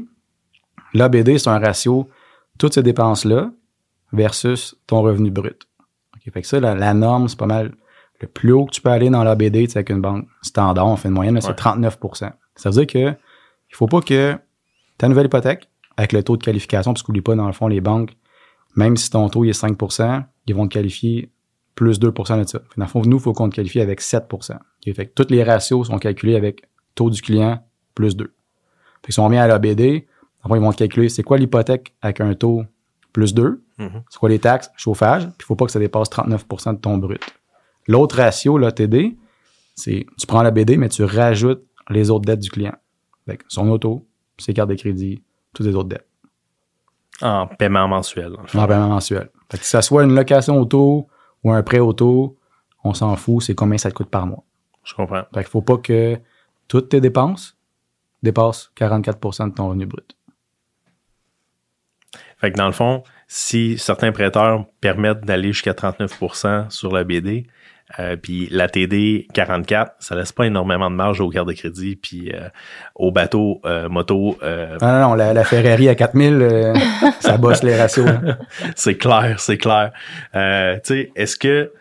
L'ABD, 0.95 1.39
c'est 1.39 1.49
un 1.49 1.59
ratio, 1.59 2.09
toutes 2.59 2.75
ces 2.75 2.83
dépenses-là 2.83 3.51
versus 4.13 4.77
ton 4.87 5.01
revenu 5.03 5.31
brut. 5.31 5.67
OK, 6.17 6.33
fait 6.33 6.43
que 6.43 6.47
ça, 6.47 6.61
la, 6.61 6.75
la 6.75 6.93
norme, 6.95 7.29
c'est 7.29 7.39
pas 7.39 7.47
mal 7.47 7.73
le 8.21 8.29
plus 8.29 8.53
haut 8.53 8.67
que 8.67 8.71
tu 8.73 8.81
peux 8.81 8.91
aller 8.91 9.11
dans 9.11 9.25
l'ABD, 9.25 9.69
c'est 9.69 9.79
avec 9.79 9.91
une 9.91 10.01
banque 10.01 10.27
standard, 10.43 10.87
on 10.87 10.97
fait 10.97 11.09
une 11.09 11.15
moyenne, 11.15 11.35
là, 11.35 11.41
c'est 11.41 11.49
Ouais. 11.49 11.55
39% 11.55 12.31
Ça 12.55 12.71
veut 12.71 12.85
dire 12.85 12.87
que 12.87 13.17
il 13.71 13.75
faut 13.75 13.87
pas 13.89 14.01
que 14.01 14.37
ta 14.99 15.09
nouvelle 15.09 15.27
hypothèque, 15.27 15.69
avec 15.97 16.13
le 16.13 16.23
taux 16.23 16.37
de 16.37 16.43
qualification, 16.45 16.93
parce 16.93 17.03
qu'oublie 17.03 17.21
pas, 17.23 17.35
dans 17.35 17.47
le 17.47 17.53
fond, 17.53 17.67
les 17.69 17.81
banques, 17.81 18.17
même 18.77 18.97
si 18.97 19.11
ton 19.11 19.29
taux 19.29 19.45
il 19.45 19.51
est 19.51 19.55
5 19.55 19.77
ils 20.47 20.55
vont 20.55 20.67
te 20.69 20.75
qualifier 20.75 21.31
plus 21.75 21.99
2% 22.01 22.39
de 22.43 22.49
ça. 22.49 22.59
Fait 22.61 22.65
Dans 22.77 22.85
le 22.85 22.91
fond, 22.91 23.03
nous, 23.05 23.17
il 23.17 23.23
faut 23.23 23.33
qu'on 23.33 23.49
te 23.49 23.55
qualifie 23.57 23.81
avec 23.81 24.01
7 24.01 24.25
Ok, 24.33 24.95
Fait 24.95 25.07
que 25.07 25.13
tous 25.15 25.31
les 25.31 25.43
ratios 25.43 25.87
sont 25.87 25.99
calculés 25.99 26.37
avec 26.37 26.63
taux 26.95 27.11
du 27.11 27.21
client 27.23 27.65
plus 27.95 28.17
2. 28.17 28.25
Fait 28.25 28.33
que 29.09 29.13
si 29.13 29.21
on 29.21 29.29
vient 29.29 29.43
à 29.43 29.47
l'ABD, 29.47 29.81
ils 29.81 30.05
vont 30.49 30.73
te 30.73 30.77
calculer 30.77 31.09
c'est 31.09 31.23
quoi 31.23 31.39
l'hypothèque 31.39 31.95
avec 32.03 32.21
un 32.21 32.35
taux 32.35 32.65
plus 33.13 33.35
2, 33.35 33.63
Mhm. 33.79 34.03
c'est 34.09 34.19
quoi 34.19 34.29
les 34.29 34.39
taxes, 34.39 34.71
chauffage, 34.77 35.25
puis 35.25 35.35
il 35.41 35.45
faut 35.45 35.57
pas 35.57 35.65
que 35.67 35.73
ça 35.73 35.79
dépasse 35.79 36.09
39% 36.11 36.73
de 36.75 36.79
ton 36.79 36.99
brut. 36.99 37.21
L'autre 37.89 38.17
ratio, 38.17 38.59
l'ATD, 38.59 39.17
c'est 39.75 40.07
tu 40.19 40.27
prends 40.27 40.43
l'ABD, 40.43 40.77
mais 40.77 40.89
tu 40.89 41.03
rajoutes 41.05 41.65
les 41.91 42.11
autres 42.11 42.25
dettes 42.27 42.41
du 42.41 42.51
client. 42.51 42.75
Fait 43.27 43.37
que 43.39 43.45
son 43.49 43.69
auto, 43.71 44.07
ses 44.39 44.53
cartes 44.55 44.71
de 44.71 44.75
crédit, 44.75 45.23
toutes 45.55 45.67
les 45.67 45.75
autres 45.75 45.89
dettes. 45.89 46.07
en 47.21 47.47
paiement 47.47 47.87
mensuel. 47.89 48.33
le 48.43 48.47
fond. 48.49 48.59
En 48.61 48.67
paiement 48.67 48.89
mensuel. 48.89 49.31
Fait 49.53 49.59
que 49.59 49.63
que 49.65 49.69
ça 49.69 49.83
soit 49.83 50.05
une 50.05 50.15
location 50.15 50.59
auto 50.59 51.09
ou 51.45 51.53
un 51.53 51.63
prêt 51.63 51.79
auto, 51.79 52.39
on 52.85 52.95
s'en 52.95 53.15
fout, 53.17 53.43
c'est 53.43 53.55
combien 53.55 53.77
ça 53.77 53.91
te 53.91 53.95
coûte 53.95 54.09
par 54.09 54.27
mois. 54.27 54.45
Je 54.83 54.95
comprends. 54.95 55.25
Fait 55.35 55.41
qu'il 55.41 55.51
faut 55.51 55.61
pas 55.61 55.77
que 55.77 56.19
toutes 56.69 56.89
tes 56.89 57.03
dépenses 57.03 57.59
dépassent 58.23 58.73
44% 58.79 59.51
de 59.51 59.55
ton 59.55 59.69
revenu 59.69 59.85
brut. 59.85 60.17
Fait 62.39 62.51
que 62.51 62.57
dans 62.57 62.65
le 62.65 62.73
fond, 62.73 63.03
si 63.29 63.77
certains 63.77 64.11
prêteurs 64.11 64.65
permettent 64.81 65.27
d'aller 65.27 65.53
jusqu'à 65.53 65.75
39% 65.75 66.71
sur 66.71 66.91
la 66.91 67.05
BD, 67.05 67.47
euh, 67.99 68.17
puis 68.17 68.49
la 68.51 68.69
TD 68.69 69.27
44, 69.35 69.97
ça 69.99 70.15
laisse 70.15 70.33
pas 70.33 70.47
énormément 70.47 70.91
de 70.91 70.97
marge 70.97 71.21
aux 71.21 71.29
cartes 71.29 71.49
de 71.49 71.53
crédit, 71.53 71.97
puis 71.97 72.33
euh, 72.33 72.49
aux 72.95 73.11
bateaux, 73.13 73.61
euh, 73.65 73.89
motos, 73.89 74.39
euh, 74.43 74.77
Non, 74.81 74.89
non, 74.89 75.01
non, 75.09 75.15
la, 75.15 75.33
la 75.35 75.45
Ferrari 75.45 75.89
à 75.89 75.95
4000, 75.95 76.39
euh, 76.41 76.75
ça 77.21 77.37
bosse 77.37 77.63
les 77.63 77.77
ratios. 77.77 78.07
là. 78.07 78.39
c'est 78.77 78.97
clair, 78.97 79.37
c'est 79.39 79.59
clair. 79.59 79.93
Euh, 80.35 80.75
tu 80.77 80.95
sais, 80.95 81.13
est-ce 81.17 81.37
que 81.37 81.73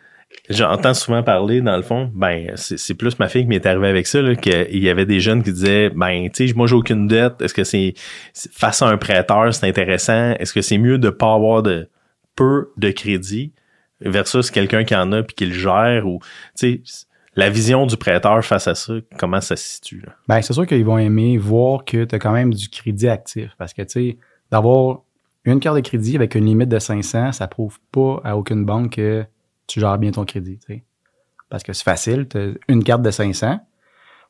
J'entends 0.50 0.94
souvent 0.94 1.24
parler, 1.24 1.62
dans 1.62 1.78
le 1.78 1.82
fond, 1.82 2.10
ben, 2.14 2.52
c'est 2.56 2.94
plus 2.96 3.18
ma 3.20 3.30
fille 3.30 3.44
qui 3.44 3.48
m'est 3.48 3.66
arrivée 3.66 3.88
avec 3.88 4.08
ça, 4.08 4.20
qu'il 4.36 4.84
y 4.84 4.90
avait 4.90 5.06
des 5.06 5.20
jeunes 5.20 5.44
qui 5.44 5.52
disaient, 5.54 5.90
ben, 5.90 6.30
tu 6.30 6.48
sais, 6.48 6.54
moi, 6.56 6.68
j'ai 6.68 6.76
aucune 6.76 7.08
dette. 7.08 7.42
Est-ce 7.42 7.54
que 7.54 7.64
c'est, 7.64 7.94
face 8.34 8.82
à 8.82 8.88
un 8.88 8.98
prêteur, 8.98 9.54
c'est 9.54 9.68
intéressant? 9.68 10.32
Est-ce 10.40 10.54
que 10.54 10.62
c'est 10.62 10.78
mieux 10.78 10.98
de 10.98 11.10
pas 11.10 11.34
avoir 11.34 11.64
de 11.64 11.88
peu 12.36 12.70
de 12.78 12.92
crédit 12.92 13.54
versus 14.02 14.52
quelqu'un 14.52 14.84
qui 14.84 14.96
en 14.96 15.12
a 15.12 15.24
puis 15.24 15.36
qui 15.36 15.46
le 15.46 15.54
gère 15.54 16.08
ou, 16.08 16.20
tu 16.58 16.82
sais, 16.86 17.08
la 17.36 17.50
vision 17.50 17.86
du 17.86 17.96
prêteur 17.96 18.44
face 18.44 18.68
à 18.68 18.76
ça, 18.76 18.94
comment 19.18 19.40
ça 19.40 19.56
se 19.56 19.76
situe? 19.76 20.02
Là? 20.06 20.14
Ben, 20.28 20.42
c'est 20.42 20.54
sûr 20.54 20.68
qu'ils 20.68 20.84
vont 20.84 20.98
aimer 20.98 21.38
voir 21.38 21.86
que 21.86 22.04
tu 22.04 22.16
as 22.16 22.20
quand 22.20 22.34
même 22.34 22.54
du 22.54 22.70
crédit 22.70 23.08
actif 23.08 23.52
parce 23.58 23.74
que, 23.74 23.82
tu 23.84 23.90
sais, 23.90 24.18
d'avoir 24.52 25.02
une 25.46 25.60
carte 25.60 25.78
de 25.78 25.82
crédit 25.82 26.16
avec 26.16 26.36
une 26.36 26.46
limite 26.46 26.70
de 26.70 26.78
500, 26.80 27.32
ça 27.32 27.48
prouve 27.48 27.80
pas 27.92 28.20
à 28.24 28.36
aucune 28.36 28.66
banque 28.66 28.96
que 28.96 29.26
tu 29.68 29.80
gères 29.80 29.98
bien 29.98 30.12
ton 30.12 30.26
crédit, 30.26 30.60
tu 30.60 30.74
sais. 30.74 30.84
Parce 31.50 31.64
que 31.64 31.74
c'est 31.74 31.84
facile, 31.84 32.28
tu 32.30 32.60
une 32.68 32.84
carte 32.84 33.02
de 33.02 33.12
500. 33.12 33.60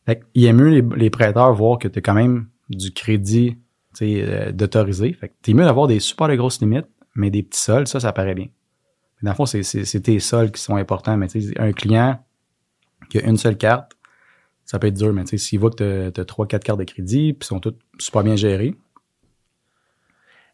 Fait 0.05 0.21
il 0.33 0.45
est 0.45 0.53
mieux 0.53 0.81
les, 0.95 1.09
prêteurs 1.11 1.53
voir 1.53 1.77
que 1.77 1.87
tu 1.87 1.99
as 1.99 2.01
quand 2.01 2.15
même 2.15 2.47
du 2.69 2.91
crédit 2.91 3.57
euh, 4.01 4.51
d'autorisé. 4.51 5.13
Fait 5.13 5.29
que 5.29 5.51
mieux 5.51 5.65
d'avoir 5.65 5.87
des 5.87 5.99
super 5.99 6.35
grosses 6.35 6.61
limites, 6.61 6.87
mais 7.13 7.29
des 7.29 7.43
petits 7.43 7.59
sols, 7.59 7.87
ça, 7.87 7.99
ça 7.99 8.11
paraît 8.11 8.33
bien. 8.33 8.47
Dans 9.23 9.31
le 9.31 9.35
fond, 9.35 9.45
c'est 9.45 10.01
tes 10.01 10.19
sols 10.19 10.51
qui 10.51 10.61
sont 10.61 10.75
importants, 10.75 11.17
mais 11.17 11.27
tu 11.27 11.41
sais, 11.41 11.59
un 11.59 11.73
client 11.73 12.23
qui 13.09 13.19
a 13.19 13.23
une 13.23 13.37
seule 13.37 13.57
carte, 13.57 13.93
ça 14.65 14.79
peut 14.79 14.87
être 14.87 14.97
dur, 14.97 15.13
mais 15.13 15.23
tu 15.23 15.31
sais, 15.31 15.37
s'il 15.37 15.59
voit 15.59 15.69
que 15.71 16.09
tu 16.09 16.21
as 16.21 16.25
trois, 16.25 16.47
quatre 16.47 16.63
cartes 16.63 16.79
de 16.79 16.85
crédit, 16.85 17.33
puis 17.33 17.45
sont 17.45 17.59
toutes 17.59 17.79
super 17.99 18.23
bien 18.23 18.35
gérées, 18.35 18.75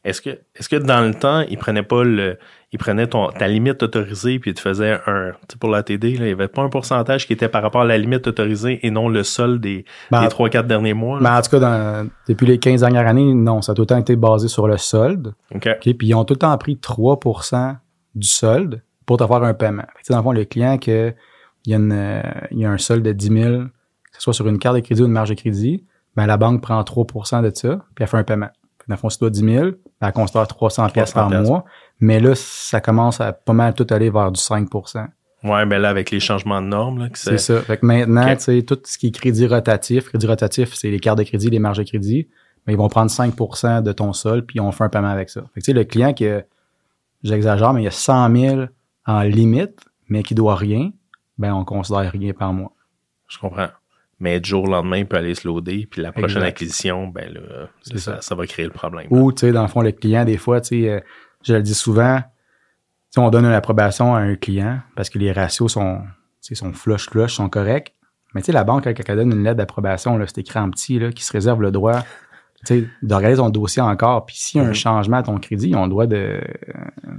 est-ce 0.07 0.21
que, 0.21 0.29
est-ce 0.55 0.69
que 0.69 0.77
dans 0.77 1.01
le 1.01 1.13
temps, 1.13 1.41
il 1.49 1.57
prenait 1.57 1.83
pas 1.83 2.03
le, 2.03 2.37
il 2.71 2.79
prenait 2.79 3.07
ton, 3.07 3.29
ta 3.29 3.47
limite 3.49 3.83
autorisée 3.83 4.39
puis 4.39 4.51
il 4.51 4.53
te 4.53 4.61
faisait 4.61 4.99
un, 5.05 5.31
tu 5.31 5.53
sais, 5.53 5.57
pour 5.59 5.69
la 5.69 5.83
TD, 5.83 6.15
là, 6.15 6.25
il 6.25 6.29
y 6.29 6.31
avait 6.31 6.47
pas 6.47 6.61
un 6.61 6.69
pourcentage 6.69 7.27
qui 7.27 7.33
était 7.33 7.49
par 7.49 7.61
rapport 7.61 7.81
à 7.81 7.85
la 7.85 7.97
limite 7.97 8.25
autorisée 8.25 8.79
et 8.83 8.89
non 8.89 9.09
le 9.09 9.23
sol 9.23 9.59
des, 9.59 9.83
ben, 10.09 10.21
des 10.21 10.27
3-4 10.27 10.65
derniers 10.65 10.93
mois? 10.93 11.19
Ben, 11.19 11.37
en 11.37 11.41
tout 11.41 11.49
cas, 11.51 11.59
dans, 11.59 12.09
depuis 12.27 12.45
les 12.45 12.57
15 12.57 12.81
dernières 12.81 13.05
années, 13.05 13.33
non, 13.33 13.61
ça 13.61 13.73
a 13.73 13.75
tout 13.75 13.81
le 13.81 13.87
temps 13.87 13.97
été 13.97 14.15
basé 14.15 14.47
sur 14.47 14.67
le 14.67 14.77
solde. 14.77 15.33
OK. 15.53 15.67
puis 15.81 15.95
ils 16.07 16.13
ont 16.13 16.23
tout 16.23 16.35
le 16.35 16.39
temps 16.39 16.57
pris 16.57 16.77
3 16.77 17.19
du 18.17 18.27
solde 18.27 18.83
pour 19.05 19.17
te 19.17 19.25
faire 19.25 19.43
un 19.43 19.53
paiement. 19.53 19.85
Fait 19.95 20.11
dans 20.11 20.17
le 20.17 20.23
fond, 20.23 20.31
le 20.31 20.45
client 20.45 20.77
que, 20.77 21.13
il 21.65 21.71
y 21.71 21.73
a 21.73 21.77
une, 21.77 22.23
il 22.51 22.59
y 22.59 22.65
a 22.65 22.71
un 22.71 22.77
solde 22.77 23.03
de 23.03 23.11
10 23.11 23.27
000, 23.27 23.63
que 23.63 23.69
ce 24.13 24.21
soit 24.21 24.33
sur 24.33 24.47
une 24.47 24.59
carte 24.59 24.75
de 24.75 24.81
crédit 24.81 25.01
ou 25.01 25.05
une 25.05 25.11
marge 25.11 25.29
de 25.29 25.35
crédit, 25.35 25.83
ben, 26.15 26.25
la 26.25 26.37
banque 26.37 26.61
prend 26.61 26.81
3% 26.81 27.43
de 27.43 27.51
ça 27.53 27.85
puis 27.95 28.03
elle 28.03 28.07
fait 28.07 28.17
un 28.17 28.23
paiement. 28.23 28.49
Dans 28.87 28.95
le 28.95 28.99
fond, 28.99 29.09
si 29.09 29.17
tu 29.17 29.23
dois 29.23 29.29
10 29.29 29.39
000, 29.39 29.69
elle 30.01 30.11
considère 30.13 30.47
300 30.47 30.89
pièces 30.89 31.11
par 31.11 31.29
mois. 31.29 31.65
Mais 31.99 32.19
là, 32.19 32.33
ça 32.35 32.79
commence 32.79 33.19
à 33.19 33.33
pas 33.33 33.53
mal 33.53 33.73
tout 33.73 33.87
aller 33.89 34.09
vers 34.09 34.31
du 34.31 34.39
5% 34.39 35.07
Ouais, 35.43 35.65
ben 35.67 35.79
là, 35.79 35.89
avec 35.89 36.09
les 36.09 36.19
changements 36.19 36.61
de 36.61 36.67
normes, 36.67 37.09
c'est 37.13 37.37
ça. 37.37 37.61
Fait 37.61 37.77
que 37.77 37.85
maintenant, 37.85 38.35
tu 38.35 38.41
sais, 38.41 38.61
tout 38.63 38.79
ce 38.83 38.97
qui 38.97 39.07
est 39.07 39.11
crédit 39.11 39.45
rotatif, 39.45 40.09
crédit 40.09 40.25
rotatif, 40.25 40.73
c'est 40.73 40.89
les 40.89 40.99
cartes 40.99 41.19
de 41.19 41.23
crédit, 41.23 41.49
les 41.51 41.59
marges 41.59 41.77
de 41.77 41.83
crédit, 41.83 42.27
mais 42.65 42.73
ils 42.73 42.77
vont 42.77 42.89
prendre 42.89 43.11
5% 43.11 43.83
de 43.83 43.91
ton 43.91 44.13
sol, 44.13 44.45
puis 44.45 44.59
on 44.59 44.71
fait 44.71 44.85
un 44.85 44.89
paiement 44.89 45.09
avec 45.09 45.29
ça. 45.29 45.41
Fait 45.53 45.59
que 45.59 45.65
tu 45.65 45.71
sais, 45.71 45.73
le 45.73 45.83
client 45.83 46.13
qui 46.13 46.25
j'exagère, 47.27 47.73
mais 47.73 47.81
il 47.81 47.85
y 47.85 47.89
a 47.89 47.91
100 47.91 48.35
000 48.35 48.61
en 49.05 49.21
limite, 49.21 49.85
mais 50.09 50.23
qui 50.23 50.35
doit 50.35 50.55
rien, 50.55 50.91
ben 51.37 51.53
on 51.53 51.65
considère 51.65 52.11
rien 52.11 52.33
par 52.33 52.53
mois. 52.53 52.73
Je 53.27 53.37
comprends 53.37 53.69
mais 54.19 54.39
du 54.39 54.49
jour 54.49 54.63
au 54.63 54.67
lendemain, 54.67 54.97
il 54.97 55.05
peut 55.05 55.17
aller 55.17 55.35
se 55.35 55.47
loader, 55.47 55.87
puis 55.89 56.01
la 56.01 56.11
prochaine 56.11 56.43
acquisition, 56.43 57.07
ben 57.07 57.31
là, 57.33 57.67
ça, 57.97 58.21
ça. 58.21 58.35
va 58.35 58.47
créer 58.47 58.65
le 58.65 58.71
problème. 58.71 59.07
Ou, 59.11 59.31
tu 59.31 59.41
sais, 59.41 59.51
dans 59.51 59.61
le 59.61 59.67
fond, 59.67 59.81
le 59.81 59.91
client, 59.91 60.25
des 60.25 60.37
fois, 60.37 60.59
tu 60.59 60.81
sais, 60.81 60.89
euh, 60.89 60.99
je 61.43 61.53
le 61.53 61.61
dis 61.61 61.75
souvent, 61.75 62.21
si 63.11 63.19
on 63.19 63.29
donne 63.29 63.45
une 63.45 63.53
approbation 63.53 64.15
à 64.15 64.19
un 64.19 64.35
client 64.35 64.79
parce 64.95 65.09
que 65.09 65.19
les 65.19 65.31
ratios 65.31 65.71
sont, 65.71 66.01
sont 66.41 66.73
flush 66.73 67.09
flush, 67.09 67.35
sont 67.35 67.49
corrects. 67.49 67.93
Mais 68.33 68.41
tu 68.41 68.47
sais, 68.47 68.51
la 68.51 68.63
banque, 68.63 68.85
quand 68.85 69.03
elle 69.07 69.15
donne 69.15 69.31
une 69.31 69.43
lettre 69.43 69.57
d'approbation, 69.57 70.19
c'est 70.25 70.39
écrit 70.39 70.59
en 70.59 70.69
petit, 70.71 70.99
là, 70.99 71.11
qui 71.11 71.23
se 71.23 71.31
réserve 71.31 71.61
le 71.61 71.71
droit 71.71 72.03
de 72.69 73.13
regarder 73.13 73.37
ton 73.37 73.49
dossier 73.49 73.81
encore. 73.81 74.25
Puis 74.25 74.37
s'il 74.37 74.61
y 74.61 74.63
a 74.63 74.67
un 74.67 74.71
mm-hmm. 74.71 74.75
changement 74.75 75.17
à 75.17 75.23
ton 75.23 75.37
crédit, 75.37 75.71
le 75.71 75.87
droit 75.87 76.05
de, 76.05 76.39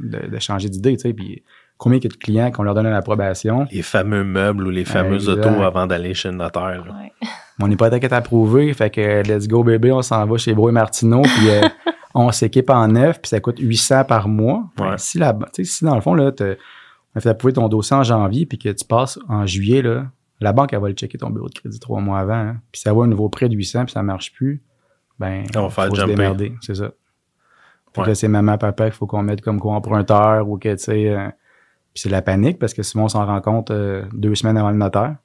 de, 0.03 0.27
de 0.29 0.39
changer 0.39 0.69
d'idée. 0.69 0.97
Puis 0.97 1.43
combien 1.79 1.99
il 1.99 2.05
y 2.05 2.07
a 2.07 2.11
de 2.11 2.15
clients 2.15 2.51
qu'on 2.51 2.65
leur 2.65 2.75
donne 2.75 2.87
une 2.87 2.93
approbation. 2.93 3.67
Les 3.73 3.83
fameux 3.83 4.25
meubles 4.25 4.67
ou 4.67 4.71
les 4.71 4.85
fameux 4.85 5.29
autos 5.29 5.63
avant 5.63 5.87
d'aller 5.87 6.13
chez 6.13 6.29
le 6.29 6.37
notaire. 6.37 6.85
On 7.61 7.69
n'est 7.69 7.77
pas 7.77 7.89
à 7.89 8.17
approuvé, 8.17 8.73
fait 8.75 8.91
que 8.91 9.23
let's 9.23 9.49
go 9.49 9.65
bébé, 9.65 9.91
on 9.91 10.03
s'en 10.03 10.27
va 10.27 10.37
chez 10.37 10.55
Bro 10.55 10.69
et 10.69 10.73
Martineau, 10.73 11.23
puis 11.23 11.51
euh, 11.51 11.63
on 12.15 12.31
s'équipe 12.31 12.71
en 12.71 12.87
neuf, 12.87 13.21
puis 13.21 13.31
ça 13.31 13.41
coûte 13.41 13.59
800 13.59 14.05
par 14.05 14.29
mois. 14.29 14.71
si, 14.97 15.19
la, 15.19 15.37
si 15.53 15.85
dans 15.85 15.97
le 15.97 16.01
fond, 16.01 16.15
là, 16.15 16.31
on 17.17 17.21
fait 17.21 17.31
approuver 17.31 17.55
ton 17.55 17.69
dossier 17.69 17.97
en 17.97 18.05
janvier, 18.05 18.47
puis 18.47 18.59
que 18.59 18.69
tu 18.69 18.85
passes 18.85 19.19
en 19.29 19.45
juillet, 19.45 19.83
là, 19.83 20.07
la 20.41 20.53
banque, 20.53 20.73
elle 20.73 20.81
va 20.81 20.89
le 20.89 20.95
checker 20.95 21.19
ton 21.19 21.31
bureau 21.31 21.49
de 21.49 21.55
crédit 21.55 21.81
trois 21.81 22.01
mois 22.01 22.21
avant. 22.21 22.35
Hein. 22.35 22.57
Puis 22.71 22.81
ça 22.81 22.93
va 22.93 23.03
un 23.03 23.09
nouveau 23.09 23.29
prêt 23.29 23.49
de 23.49 23.57
800, 23.57 23.87
puis 23.87 23.93
ça 23.93 24.05
marche 24.05 24.33
plus, 24.33 24.63
ben, 25.19 25.45
on 25.57 25.63
va 25.63 25.71
faire 25.71 25.89
faut 25.89 25.97
se 25.97 26.05
démerder, 26.05 26.53
c'est 26.61 26.77
ça. 26.77 26.91
Fait 27.95 28.03
que 28.03 28.15
c'est 28.15 28.29
maman, 28.29 28.59
papa 28.59 28.85
qu'il 28.85 28.93
faut 28.93 29.07
qu'on 29.07 29.23
mette 29.23 29.41
comme 29.41 29.59
co-emprunteur 29.59 30.49
ou 30.49 30.59
que, 30.59 30.73
tu 30.75 30.79
sais... 30.79 31.09
Euh, 31.09 31.29
c'est 31.99 32.09
la 32.09 32.23
panique 32.23 32.59
parce 32.59 32.75
que 32.75 32.83
souvent 32.83 33.05
on 33.05 33.09
s'en 33.09 33.27
rend 33.27 33.41
compte 33.41 33.71
euh, 33.71 34.05
deux 34.13 34.35
semaines 34.35 34.57
avant 34.57 34.71
le 34.71 34.77
notaire. 34.77 35.17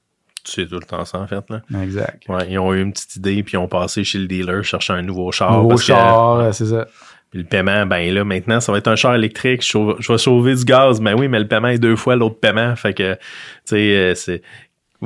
Tu 0.43 0.51
sais 0.51 0.67
tout 0.67 0.75
le 0.75 0.86
temps 0.86 1.06
ça, 1.06 1.19
en 1.19 1.27
fait. 1.27 1.43
Là. 1.49 1.62
Exact. 1.82 2.27
Ouais, 2.27 2.49
ils 2.49 2.60
ont 2.60 2.73
eu 2.73 2.82
une 2.82 2.91
petite 2.91 3.15
idée, 3.15 3.43
puis 3.43 3.53
ils 3.53 3.58
ont 3.58 3.67
passé 3.67 4.03
chez 4.03 4.17
le 4.17 4.27
dealer 4.27 4.63
chercher 4.63 4.93
un 4.93 5.01
nouveau 5.01 5.32
char. 5.32 5.62
Nouveau 5.62 5.77
char, 5.77 6.53
c'est 6.53 6.65
ça. 6.65 6.88
Puis 7.29 7.39
le 7.39 7.45
paiement, 7.45 7.86
ben 7.86 8.13
là, 8.13 8.23
maintenant, 8.23 8.60
ça 8.60 8.71
va 8.71 8.77
être 8.79 8.89
un 8.89 8.95
char 8.95 9.15
électrique. 9.15 9.63
Je, 9.65 10.12
vais 10.12 10.17
sauver 10.17 10.56
du 10.56 10.65
gaz. 10.65 10.99
Ben 10.99 11.15
oui, 11.17 11.27
mais 11.29 11.39
le 11.39 11.47
paiement 11.47 11.69
est 11.69 11.79
deux 11.79 11.95
fois 11.95 12.15
l'autre 12.15 12.39
paiement. 12.39 12.75
Fait 12.75 12.93
que, 12.93 13.13
tu 13.13 13.19
sais, 13.65 13.77
euh, 13.77 14.15
c'est 14.15 14.41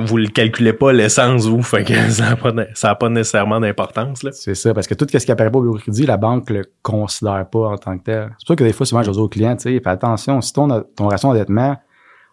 vous 0.04 0.16
le 0.16 0.28
calculez 0.28 0.72
pas 0.72 0.92
l'essence, 0.92 1.46
vous, 1.46 1.62
fait 1.62 1.84
que 1.84 1.94
ça 2.10 2.30
n'a 2.30 2.36
pas, 2.36 2.94
pas 2.94 3.08
nécessairement 3.08 3.60
d'importance. 3.60 4.24
C'est 4.32 4.54
ça, 4.54 4.72
parce 4.74 4.86
que 4.86 4.94
tout 4.94 5.06
ce 5.10 5.24
qui 5.24 5.32
apparaît 5.32 5.50
pas 5.50 5.58
au 5.58 5.62
bureau 5.62 5.76
crédit, 5.76 6.06
la 6.06 6.16
banque 6.16 6.50
le 6.50 6.64
considère 6.82 7.48
pas 7.50 7.68
en 7.68 7.76
tant 7.76 7.98
que 7.98 8.04
tel. 8.04 8.28
C'est 8.38 8.46
pour 8.46 8.48
ça 8.48 8.56
que 8.56 8.64
des 8.64 8.72
fois, 8.72 8.86
souvent, 8.86 9.02
je 9.02 9.10
dis 9.10 9.18
aux 9.18 9.28
clients, 9.28 9.56
tu 9.56 9.62
sais, 9.62 9.88
attention, 9.88 10.40
si 10.40 10.52
ton, 10.52 10.68
ton 10.96 11.08
ration 11.08 11.32
d'endettement, 11.32 11.76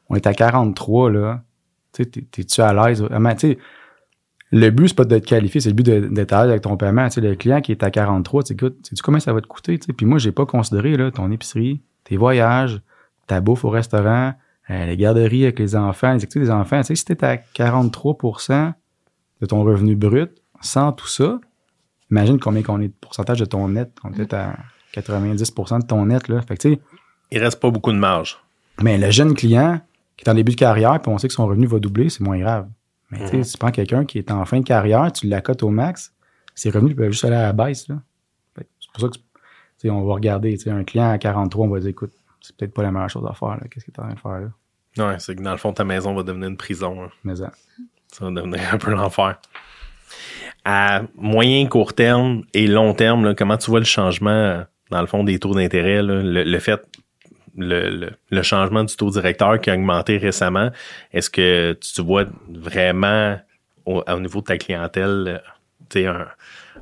on 0.09 0.15
est 0.15 0.27
à 0.27 0.33
43, 0.33 1.11
là, 1.11 1.41
tu 1.93 2.05
t'es-tu 2.05 2.61
à 2.61 2.73
l'aise? 2.73 3.03
Sais, 3.37 3.57
le 4.51 4.69
but, 4.69 4.89
c'est 4.89 4.95
pas 4.95 5.05
de 5.05 5.17
te 5.17 5.25
qualifier, 5.25 5.59
c'est 5.59 5.69
le 5.69 5.75
but 5.75 5.85
d'être 5.85 6.33
à 6.33 6.43
l'aise 6.43 6.51
avec 6.51 6.61
ton 6.61 6.77
paiement. 6.77 7.07
Tu 7.07 7.15
sais, 7.15 7.21
le 7.21 7.35
client 7.35 7.61
qui 7.61 7.71
est 7.71 7.83
à 7.83 7.89
43, 7.89 8.43
tu 8.43 8.53
écoute, 8.53 8.77
sais-tu 8.83 9.01
combien 9.01 9.19
ça 9.19 9.33
va 9.33 9.41
te 9.41 9.47
coûter? 9.47 9.77
Tu 9.79 9.87
sais? 9.87 9.93
Puis 9.93 10.05
moi, 10.05 10.19
j'ai 10.19 10.31
pas 10.31 10.45
considéré, 10.45 10.97
là, 10.97 11.11
ton 11.11 11.31
épicerie, 11.31 11.81
tes 12.03 12.17
voyages, 12.17 12.81
ta 13.27 13.41
bouffe 13.41 13.65
au 13.65 13.69
restaurant, 13.69 14.33
les 14.69 14.97
garderies 14.97 15.43
avec 15.43 15.59
les 15.59 15.75
enfants, 15.75 16.13
les 16.13 16.23
activités 16.23 16.39
des 16.39 16.51
enfants. 16.51 16.81
Tu 16.81 16.87
sais, 16.87 16.95
si 16.95 17.05
t'es 17.05 17.23
à 17.23 17.35
43% 17.35 18.73
de 19.41 19.45
ton 19.45 19.63
revenu 19.63 19.95
brut, 19.95 20.31
sans 20.61 20.91
tout 20.91 21.07
ça, 21.07 21.39
imagine 22.09 22.39
combien 22.39 22.63
qu'on 22.63 22.81
est 22.81 22.87
de 22.87 22.93
pourcentage 22.99 23.39
de 23.39 23.45
ton 23.45 23.67
net. 23.69 23.91
On 24.03 24.11
est 24.13 24.33
à 24.33 24.57
90% 24.95 25.81
de 25.81 25.85
ton 25.85 26.05
net, 26.05 26.27
là. 26.27 26.41
Fait 26.41 26.57
que, 26.57 26.61
tu 26.61 26.73
sais. 26.73 26.81
Il 27.31 27.39
reste 27.39 27.59
pas 27.59 27.69
beaucoup 27.69 27.91
de 27.91 27.97
marge. 27.97 28.39
Mais 28.81 28.97
le 28.97 29.11
jeune 29.11 29.33
client 29.33 29.81
qui 30.17 30.25
est 30.25 30.29
en 30.29 30.33
début 30.33 30.51
de 30.51 30.57
carrière, 30.57 31.01
puis 31.01 31.11
on 31.11 31.17
sait 31.17 31.27
que 31.27 31.33
son 31.33 31.45
revenu 31.45 31.65
va 31.67 31.79
doubler, 31.79 32.09
c'est 32.09 32.23
moins 32.23 32.39
grave. 32.39 32.67
Mais 33.11 33.19
tu 33.19 33.27
sais, 33.27 33.43
si 33.43 33.51
tu 33.53 33.57
prends 33.57 33.71
quelqu'un 33.71 34.05
qui 34.05 34.17
est 34.17 34.31
en 34.31 34.45
fin 34.45 34.59
de 34.59 34.65
carrière, 34.65 35.11
tu 35.11 35.27
l'accotes 35.27 35.63
au 35.63 35.69
max, 35.69 36.13
ses 36.55 36.69
revenus 36.69 36.95
peuvent 36.95 37.11
juste 37.11 37.25
aller 37.25 37.35
à 37.35 37.43
la 37.43 37.53
baisse, 37.53 37.87
là. 37.87 38.01
C'est 38.57 38.91
pour 38.93 39.01
ça 39.01 39.07
que, 39.09 39.89
on 39.89 40.05
va 40.05 40.13
regarder, 40.13 40.57
un 40.67 40.83
client 40.83 41.09
à 41.09 41.17
43, 41.17 41.67
on 41.67 41.69
va 41.69 41.79
dire, 41.79 41.89
écoute, 41.89 42.13
c'est 42.45 42.55
peut-être 42.55 42.73
pas 42.73 42.83
la 42.83 42.91
meilleure 42.91 43.09
chose 43.09 43.25
à 43.27 43.33
faire. 43.33 43.57
Qu'est-ce 43.71 43.85
que 43.85 43.91
tu 43.91 43.99
es 43.99 44.03
en 44.03 44.07
train 44.07 44.13
de 44.13 44.19
faire 44.19 44.39
là? 44.39 45.07
Ouais, 45.07 45.19
c'est 45.19 45.35
que 45.35 45.41
dans 45.41 45.51
le 45.51 45.57
fond, 45.57 45.73
ta 45.73 45.83
maison 45.83 46.13
va 46.13 46.23
devenir 46.23 46.47
une 46.47 46.57
prison. 46.57 47.03
Hein. 47.03 47.09
Mais 47.23 47.35
ça. 47.35 47.51
ça 48.11 48.25
va 48.25 48.31
devenir 48.31 48.61
un 48.73 48.77
peu 48.77 48.91
l'enfer. 48.91 49.39
À 50.63 51.03
moyen, 51.15 51.67
court 51.67 51.93
terme 51.93 52.43
et 52.53 52.67
long 52.67 52.93
terme, 52.93 53.25
là, 53.25 53.35
comment 53.35 53.57
tu 53.57 53.69
vois 53.69 53.79
le 53.79 53.85
changement, 53.85 54.63
dans 54.91 55.01
le 55.01 55.07
fond, 55.07 55.23
des 55.23 55.39
taux 55.39 55.53
d'intérêt? 55.53 56.01
Le, 56.01 56.21
le, 56.43 56.59
fait, 56.59 56.81
le, 57.57 58.11
le, 58.29 58.41
changement 58.41 58.83
du 58.83 58.95
taux 58.95 59.09
directeur 59.09 59.59
qui 59.59 59.69
a 59.69 59.73
augmenté 59.73 60.17
récemment, 60.17 60.69
est-ce 61.11 61.29
que 61.29 61.73
tu 61.73 62.01
vois 62.01 62.25
vraiment 62.47 63.37
au, 63.85 64.03
au 64.07 64.19
niveau 64.19 64.39
de 64.39 64.45
ta 64.45 64.57
clientèle, 64.57 65.41
tu 65.89 65.99
sais, 65.99 66.07
un, 66.07 66.27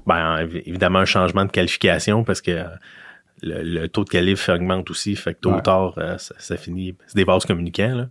ben, 0.06 0.48
évidemment 0.66 1.00
un 1.00 1.06
changement 1.06 1.46
de 1.46 1.52
qualification 1.52 2.24
parce 2.24 2.42
que 2.42 2.64
le, 3.44 3.88
taux 3.88 4.04
de 4.04 4.10
calife 4.10 4.50
augmente 4.50 4.90
aussi, 4.90 5.16
fait 5.16 5.34
que 5.34 5.40
tôt 5.40 5.54
ou 5.54 5.62
tard, 5.62 5.94
euh, 5.98 6.18
ça, 6.18 6.58
finit. 6.58 6.96
C'est 7.08 7.16
des 7.16 7.24
vases 7.24 7.46
communicants, 7.46 7.96
là. 7.96 8.08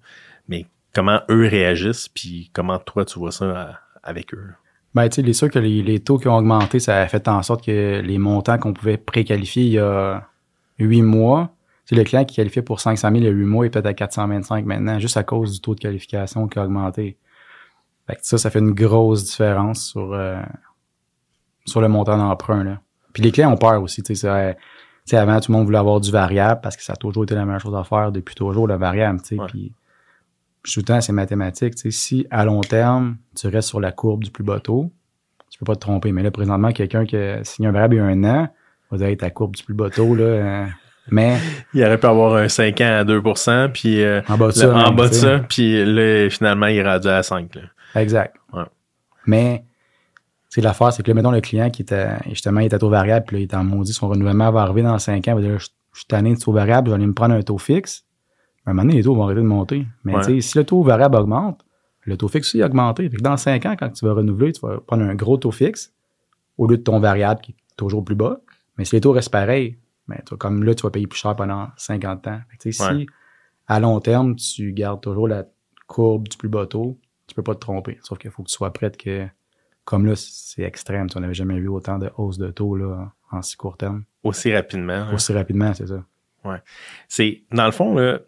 Mais 0.49 0.66
comment 0.95 1.21
eux 1.31 1.47
réagissent, 1.49 2.09
puis 2.09 2.51
comment 2.53 2.79
toi 2.79 3.05
tu 3.05 3.18
vois 3.18 3.33
ça 3.33 3.45
euh, 3.45 3.73
avec 4.03 4.35
eux? 4.35 4.51
Ben, 4.95 5.09
tu 5.09 5.16
sais, 5.16 5.23
il 5.23 5.29
est 5.29 5.35
sûr 5.35 5.51
que 5.51 5.59
les, 5.59 6.01
taux 6.01 6.18
qui 6.18 6.29
ont 6.29 6.37
augmenté, 6.37 6.79
ça 6.79 7.01
a 7.01 7.09
fait 7.09 7.27
en 7.29 7.42
sorte 7.42 7.64
que 7.64 8.01
les 8.05 8.18
montants 8.18 8.59
qu'on 8.59 8.75
pouvait 8.75 8.99
préqualifier 8.99 9.64
il 9.64 9.73
y 9.73 9.79
a 9.79 10.29
huit 10.79 11.03
mois, 11.03 11.55
c'est 11.87 11.95
le 11.95 12.05
client 12.05 12.25
qui 12.25 12.37
qualifiait 12.37 12.62
pour 12.62 12.81
500 12.81 13.09
000 13.09 13.21
il 13.21 13.25
y 13.25 13.29
a 13.29 13.31
huit 13.31 13.47
mois 13.47 13.64
est 13.64 13.71
peut-être 13.71 13.87
à 13.87 13.95
425 13.95 14.66
maintenant, 14.66 14.99
juste 14.99 15.16
à 15.16 15.23
cause 15.23 15.53
du 15.53 15.61
taux 15.61 15.75
de 15.75 15.81
qualification 15.81 16.47
qui 16.47 16.59
a 16.59 16.64
augmenté. 16.64 17.16
Fait 18.07 18.16
que 18.16 18.21
ça, 18.23 18.37
ça 18.37 18.51
fait 18.51 18.59
une 18.59 18.73
grosse 18.73 19.25
différence 19.25 19.87
sur, 19.87 20.12
euh, 20.12 20.42
sur 21.64 21.81
le 21.81 21.88
montant 21.88 22.18
d'emprunt, 22.18 22.62
là. 22.62 22.81
Puis 23.12 23.23
les 23.23 23.33
clients 23.33 23.53
ont 23.53 23.59
peur 23.59 23.83
aussi, 23.83 24.03
tu 24.03 24.14
sais, 25.07 25.17
avant, 25.17 25.38
tout 25.41 25.53
le 25.53 25.59
monde 25.59 25.67
voulait 25.67 25.79
avoir 25.79 26.01
du 26.01 26.11
variable 26.11 26.61
parce 26.62 26.77
que 26.77 26.83
ça 26.83 26.95
a 26.95 26.97
toujours 26.97 27.25
été 27.25 27.35
la 27.35 27.45
meilleure 27.45 27.61
chose 27.61 27.75
à 27.75 27.85
faire 27.85 28.12
depuis 28.12 28.35
toujours, 28.35 28.67
le 28.67 28.77
variable, 28.77 29.21
tu 29.21 29.37
sais. 29.37 29.43
Puis 29.49 29.73
je 30.65 30.75
tout 30.75 30.81
le 30.81 30.85
temps, 30.85 31.01
c'est 31.01 31.12
mathématique. 31.12 31.75
Tu 31.75 31.83
sais, 31.83 31.91
si 31.91 32.27
à 32.31 32.45
long 32.45 32.61
terme, 32.61 33.17
tu 33.37 33.49
restes 33.49 33.69
sur 33.69 33.81
la 33.81 33.93
courbe 33.93 34.25
du 34.25 34.31
plus 34.31 34.45
bas 34.45 34.61
taux, 34.61 34.93
tu 35.51 35.59
peux 35.59 35.65
pas 35.65 35.75
te 35.75 35.81
tromper. 35.81 36.12
Mais 36.12 36.23
là, 36.23 36.31
présentement, 36.31 36.73
quelqu'un 36.73 37.05
qui 37.05 37.17
a 37.17 37.43
signé 37.45 37.69
un 37.69 37.73
variable 37.73 37.95
il 37.97 37.99
y 37.99 38.01
a 38.01 38.05
un 38.05 38.25
an, 38.25 38.49
va 38.91 38.99
dire, 38.99 39.07
hey, 39.09 39.17
ta 39.17 39.31
courbe 39.31 39.57
du 39.57 39.65
plus 39.65 39.75
bas 39.75 39.91
taux, 39.91 40.15
là, 40.15 40.25
euh, 40.25 40.67
mais. 41.11 41.37
Il 41.75 41.85
aurait 41.85 41.99
pu 41.99 42.07
avoir 42.07 42.35
un 42.37 42.49
5 42.49 42.81
ans 42.81 42.99
à 43.01 43.05
2 43.05 43.23
puis 43.73 44.03
euh, 44.03 44.23
En 44.29 44.37
bas 44.37 44.49
de 44.49 44.53
là, 44.53 44.67
ça, 44.67 44.75
en 44.75 44.87
même, 44.88 44.97
bas 44.97 45.09
de 45.09 45.15
ça, 45.15 45.38
puis 45.41 45.85
là, 45.85 46.31
finalement, 46.31 46.67
il 46.67 46.77
est 46.77 46.88
rendu 46.88 47.09
à 47.09 47.23
5. 47.23 47.55
Là. 47.55 47.62
Exact. 48.01 48.37
Ouais. 48.53 48.65
Mais, 49.27 49.65
c'est 50.55 50.61
l'affaire, 50.61 50.93
c'est 50.93 51.03
que 51.03 51.11
là, 51.11 51.15
mettons, 51.15 51.31
le 51.31 51.41
client 51.41 51.71
qui 51.71 51.81
était, 51.83 52.09
justement, 52.29 52.61
il 52.61 52.67
était 52.67 52.75
à 52.77 52.79
taux 52.79 52.91
variable, 52.91 53.25
puis 53.27 53.37
là, 53.37 53.41
il 53.41 53.43
est 53.45 53.55
en 53.55 53.65
maudit, 53.65 53.93
son 53.95 54.09
renouvellement 54.09 54.51
va 54.51 54.61
arriver 54.62 54.83
dans 54.83 54.99
5 54.99 55.27
ans, 55.29 55.33
il 55.38 55.43
va 55.43 55.49
dire, 55.49 55.59
je 55.59 55.69
je 55.95 55.99
suis 55.99 56.07
tanné 56.07 56.35
de 56.35 56.38
taux 56.41 56.53
variable, 56.53 56.87
je 56.88 56.93
vais 56.93 56.95
aller 56.97 57.07
me 57.07 57.12
prendre 57.12 57.35
un 57.35 57.43
taux 57.43 57.59
fixe. 57.59 58.07
À 58.65 58.71
un 58.71 58.73
moment 58.73 58.85
donné, 58.87 58.95
les 58.97 59.03
taux 59.05 59.15
vont 59.15 59.25
arrêter 59.25 59.43
de 59.43 59.47
monter. 59.47 59.87
Mais, 60.05 60.15
Ouais. 60.17 60.41
si 60.41 60.57
le 60.57 60.65
taux 60.65 60.83
variable 60.83 61.17
augmente, 61.17 61.67
le 62.03 62.17
taux 62.17 62.29
fixe 62.29 62.49
aussi 62.49 62.62
a 62.62 62.67
augmenté. 62.67 63.11
Fait 63.11 63.17
que 63.19 63.23
dans 63.23 63.37
5 63.37 63.67
ans, 63.67 63.77
quand 63.79 63.91
tu 63.91 64.07
vas 64.07 64.15
renouveler, 64.15 64.53
tu 64.53 64.61
vas 64.67 64.79
prendre 64.81 65.03
un 65.05 65.15
gros 65.15 65.37
taux 65.37 65.51
fixe 65.51 65.93
au 66.57 66.67
lieu 66.67 66.79
de 66.79 66.83
ton 66.83 66.99
variable 66.99 67.43
qui 67.43 67.53
est 67.53 67.57
toujours 67.77 68.03
plus 68.03 68.15
bas. 68.15 68.41
Mais 68.79 68.87
si 68.87 68.95
les 68.97 69.03
taux 69.03 69.12
restent 69.12 69.31
pareils, 69.33 69.77
ben, 70.09 70.19
toi, 70.25 70.38
comme 70.38 70.65
là, 70.65 70.75
tu 70.75 70.83
vas 70.83 70.91
payer 70.91 71.07
plus 71.07 71.19
cher 71.19 71.37
pendant 71.37 71.69
50 71.77 72.27
ans. 72.27 72.41
Fait 72.51 72.57
que, 72.57 72.69
Ouais. 72.83 73.01
si 73.01 73.07
à 73.67 73.79
long 73.79 74.01
terme, 74.01 74.35
tu 74.37 74.73
gardes 74.73 75.03
toujours 75.03 75.29
la 75.29 75.45
courbe 75.87 76.27
du 76.29 76.38
plus 76.38 76.49
bas 76.49 76.65
taux, 76.67 76.99
tu 77.27 77.35
peux 77.35 77.43
pas 77.43 77.55
te 77.55 77.61
tromper. 77.61 77.99
Sauf 78.03 78.19
qu'il 78.19 78.31
faut 78.31 78.43
que 78.43 78.49
tu 78.49 78.55
sois 78.57 78.73
prête 78.73 78.97
que, 78.97 79.27
comme 79.85 80.07
là, 80.07 80.14
c'est 80.16 80.62
extrême. 80.62 81.09
Tu 81.11 81.18
n'avais 81.18 81.35
jamais 81.35 81.59
vu 81.59 81.68
autant 81.68 81.99
de 81.99 82.11
hausse 82.16 82.38
de 82.38 82.51
taux 82.51 82.77
là, 82.77 83.12
en 83.31 83.42
si 83.42 83.57
court 83.57 83.77
terme. 83.77 84.05
Aussi 84.23 84.55
rapidement. 84.55 84.92
hein. 84.92 85.14
Aussi 85.14 85.33
rapidement, 85.33 85.73
c'est 85.75 85.88
ça. 85.88 86.05
C'est, 87.09 87.42
dans 87.53 87.66
le 87.66 87.73
fond, 87.73 87.95
là, 87.95 88.21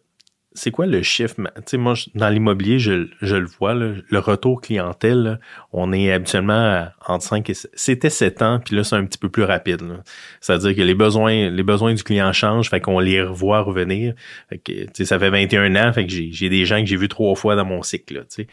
c'est 0.56 0.70
quoi 0.70 0.86
le 0.86 1.02
chiffre? 1.02 1.34
Tu 1.34 1.62
sais, 1.66 1.76
moi, 1.76 1.94
je- 1.94 2.10
dans 2.14 2.28
l'immobilier, 2.28 2.78
je, 2.78 3.08
je 3.20 3.34
le 3.34 3.46
vois, 3.46 3.74
là, 3.74 3.92
le 4.08 4.18
retour 4.20 4.60
clientèle, 4.60 5.18
là, 5.22 5.38
on 5.72 5.92
est 5.92 6.12
habituellement 6.12 6.86
entre 7.08 7.24
5 7.24 7.50
et 7.50 7.54
7. 7.54 7.72
C'était 7.74 8.10
7 8.10 8.40
ans, 8.40 8.60
puis 8.64 8.76
là, 8.76 8.84
c'est 8.84 8.94
un 8.94 9.04
petit 9.04 9.18
peu 9.18 9.28
plus 9.28 9.42
rapide. 9.42 9.80
là. 9.82 10.04
C'est-à-dire 10.40 10.76
que 10.76 10.82
les 10.82 10.94
besoins, 10.94 11.50
les 11.50 11.62
besoins 11.64 11.92
du 11.92 12.04
client 12.04 12.32
changent, 12.32 12.70
fait 12.70 12.80
qu'on 12.80 13.00
les 13.00 13.20
revoit 13.20 13.62
revenir. 13.62 14.14
Fait 14.48 14.58
que, 14.58 14.72
tu 14.84 14.88
sais, 14.94 15.04
ça 15.06 15.18
fait 15.18 15.30
21 15.30 15.74
ans, 15.74 15.92
fait 15.92 16.06
que 16.06 16.12
j'ai, 16.12 16.30
j'ai 16.30 16.48
des 16.48 16.64
gens 16.66 16.78
que 16.78 16.86
j'ai 16.86 16.96
vus 16.96 17.08
trois 17.08 17.34
fois 17.34 17.56
dans 17.56 17.64
mon 17.64 17.82
cycle, 17.82 18.14
là, 18.14 18.20
tu 18.20 18.26
sais. 18.28 18.46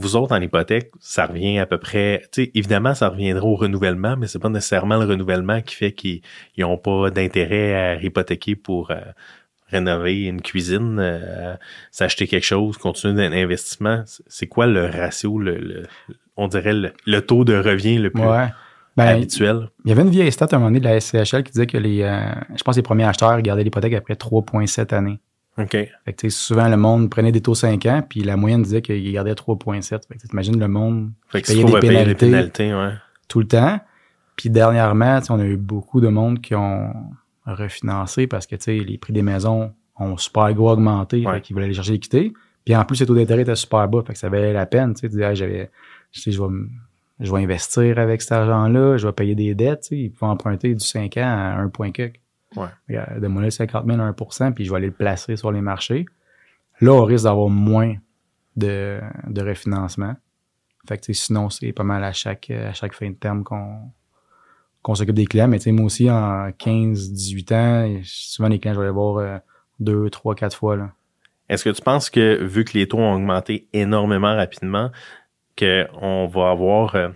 Vous 0.00 0.14
autres, 0.16 0.32
en 0.34 0.40
hypothèque, 0.40 0.92
ça 1.00 1.26
revient 1.26 1.58
à 1.58 1.66
peu 1.66 1.78
près, 1.78 2.22
tu 2.32 2.44
sais, 2.44 2.50
évidemment, 2.54 2.94
ça 2.94 3.08
reviendra 3.08 3.44
au 3.44 3.56
renouvellement, 3.56 4.16
mais 4.16 4.28
c'est 4.28 4.38
pas 4.38 4.48
nécessairement 4.48 4.96
le 4.96 5.04
renouvellement 5.06 5.60
qui 5.60 5.74
fait 5.74 5.92
qu'ils 5.92 6.20
n'ont 6.58 6.78
pas 6.78 7.10
d'intérêt 7.10 7.74
à 7.74 8.00
hypothéquer 8.00 8.54
pour 8.54 8.90
euh, 8.92 8.96
rénover 9.68 10.26
une 10.26 10.40
cuisine, 10.40 10.98
euh, 11.00 11.54
s'acheter 11.90 12.26
quelque 12.26 12.44
chose, 12.46 12.78
continuer 12.78 13.26
un 13.26 13.32
investissement. 13.32 14.02
C'est- 14.06 14.46
quoi 14.46 14.66
le 14.66 14.86
ratio, 14.86 15.38
le, 15.38 15.56
le- 15.58 15.82
on 16.36 16.48
dirait 16.48 16.72
le, 16.74 16.92
le 17.06 17.20
tôt 17.20 17.44
de 17.44 17.56
revient 17.58 17.98
le 17.98 18.10
plus 18.10 18.22
Ouais. 18.22 18.46
Ben, 18.96 19.08
habituel? 19.16 19.68
il 19.84 19.90
y 19.90 19.92
avait 19.92 20.02
une 20.02 20.10
vieille 20.10 20.32
stat 20.32 20.46
à 20.50 20.56
un 20.56 20.58
moment 20.58 20.70
donné 20.70 20.80
de 20.80 20.84
la 20.86 20.98
SCHL 21.00 21.44
qui 21.44 21.52
disait 21.52 21.66
que 21.66 21.76
les, 21.78 22.02
euh, 22.02 22.20
je 22.56 22.62
pense 22.64 22.74
que 22.74 22.80
les 22.80 22.82
premiers 22.82 23.04
acheteurs 23.04 23.40
gardaient 23.42 23.62
l'hypothèque 23.62 23.92
après 23.94 24.14
3,7 24.14 24.92
années. 24.94 25.18
OK. 25.58 25.70
Fait 25.70 25.90
que, 26.06 26.10
tu 26.12 26.30
sais, 26.30 26.36
souvent, 26.36 26.68
le 26.68 26.76
monde 26.76 27.10
prenait 27.10 27.32
des 27.32 27.40
taux 27.40 27.54
5 27.54 27.84
ans, 27.86 28.02
puis 28.08 28.20
la 28.22 28.36
moyenne 28.36 28.62
disait 28.62 28.82
qu'il 28.82 29.12
gardait 29.12 29.34
3,7. 29.34 30.06
Fait 30.06 30.14
que, 30.16 30.20
tu 30.20 30.28
imagines 30.32 30.58
le 30.58 30.68
monde 30.68 31.10
Fait 31.28 31.44
s'il 31.44 31.60
faut 31.62 31.68
des 31.80 31.88
les 31.88 31.88
pénalités. 31.94 32.26
pénalités, 32.26 32.74
ouais. 32.74 32.92
tout 33.28 33.40
le 33.40 33.46
temps. 33.48 33.80
Puis 34.36 34.50
dernièrement, 34.50 35.18
on 35.30 35.40
a 35.40 35.44
eu 35.44 35.56
beaucoup 35.56 36.00
de 36.00 36.08
monde 36.08 36.40
qui 36.40 36.54
ont 36.54 36.92
refinancé 37.46 38.26
parce 38.26 38.46
que 38.46 38.56
tu 38.56 38.62
sais, 38.64 38.78
les 38.78 38.98
prix 38.98 39.12
des 39.12 39.22
maisons 39.22 39.72
ont 39.98 40.16
super 40.16 40.52
gros 40.54 40.70
augmenté, 40.70 41.26
Ouais. 41.26 41.34
fait 41.34 41.40
qu'ils 41.40 41.54
voulaient 41.54 41.64
aller 41.66 41.74
chercher 41.74 41.92
l'équité. 41.92 42.32
Puis 42.64 42.76
en 42.76 42.84
plus, 42.84 43.00
les 43.00 43.06
taux 43.06 43.14
d'intérêt 43.14 43.42
étaient 43.42 43.56
super 43.56 43.88
bas, 43.88 44.02
fait 44.06 44.12
que 44.12 44.18
ça 44.18 44.28
valait 44.28 44.52
la 44.52 44.66
peine. 44.66 44.94
Tu 44.94 45.00
sais, 45.00 45.08
de 45.08 45.14
dire, 45.14 45.28
Hey, 45.28 45.36
j'avais, 45.36 45.70
sais, 46.12 46.30
je 46.30 46.40
vais, 46.40 46.48
je 47.20 47.32
vais 47.32 47.42
investir 47.42 47.98
avec 47.98 48.22
cet 48.22 48.32
argent-là, 48.32 48.96
je 48.96 49.06
vais 49.06 49.12
payer 49.12 49.34
des 49.34 49.54
dettes. 49.54 49.88
Ils 49.90 50.10
pouvaient 50.12 50.30
emprunter 50.30 50.74
du 50.74 50.84
5 50.84 51.16
ans 51.16 51.22
à 51.24 51.56
1 51.60 51.68
point 51.70 51.90
quelque. 51.90 52.20
Ouais. 52.56 52.68
Donne-moi 53.18 53.42
le 53.42 53.50
50 53.50 53.86
000 53.86 54.00
à 54.00 54.04
1 54.04 54.52
puis 54.52 54.64
je 54.64 54.70
vais 54.70 54.76
aller 54.76 54.86
le 54.86 54.92
placer 54.92 55.36
sur 55.36 55.52
les 55.52 55.60
marchés. 55.60 56.06
Là, 56.80 56.92
on 56.92 57.04
risque 57.04 57.24
d'avoir 57.24 57.48
moins 57.48 57.96
de, 58.56 59.00
de 59.26 59.42
refinancement. 59.42 60.14
Fait 60.88 60.98
que, 60.98 61.12
sinon, 61.12 61.50
c'est 61.50 61.72
pas 61.72 61.84
mal 61.84 62.02
à 62.02 62.12
chaque, 62.12 62.50
à 62.50 62.72
chaque 62.72 62.94
fin 62.94 63.10
de 63.10 63.14
terme 63.14 63.44
qu'on 63.44 63.90
qu'on 64.82 64.94
s'occupe 64.94 65.16
des 65.16 65.26
clients. 65.26 65.48
Mais 65.48 65.58
tu 65.58 65.64
sais, 65.64 65.72
moi 65.72 65.86
aussi, 65.86 66.10
en 66.10 66.50
15, 66.56 67.12
18 67.12 67.52
ans, 67.52 68.00
souvent 68.04 68.48
les 68.48 68.58
clients, 68.58 68.74
je 68.74 68.80
vais 68.80 68.86
les 68.86 68.92
voir 68.92 69.18
euh, 69.18 69.38
deux, 69.80 70.08
trois, 70.10 70.34
quatre 70.34 70.56
fois. 70.56 70.76
Là. 70.76 70.92
Est-ce 71.48 71.64
que 71.64 71.70
tu 71.70 71.82
penses 71.82 72.10
que, 72.10 72.42
vu 72.42 72.64
que 72.64 72.76
les 72.76 72.86
taux 72.86 72.98
ont 72.98 73.14
augmenté 73.14 73.68
énormément 73.72 74.34
rapidement, 74.34 74.90
qu'on 75.58 76.26
va 76.26 76.50
avoir, 76.50 76.94
euh, 76.94 77.08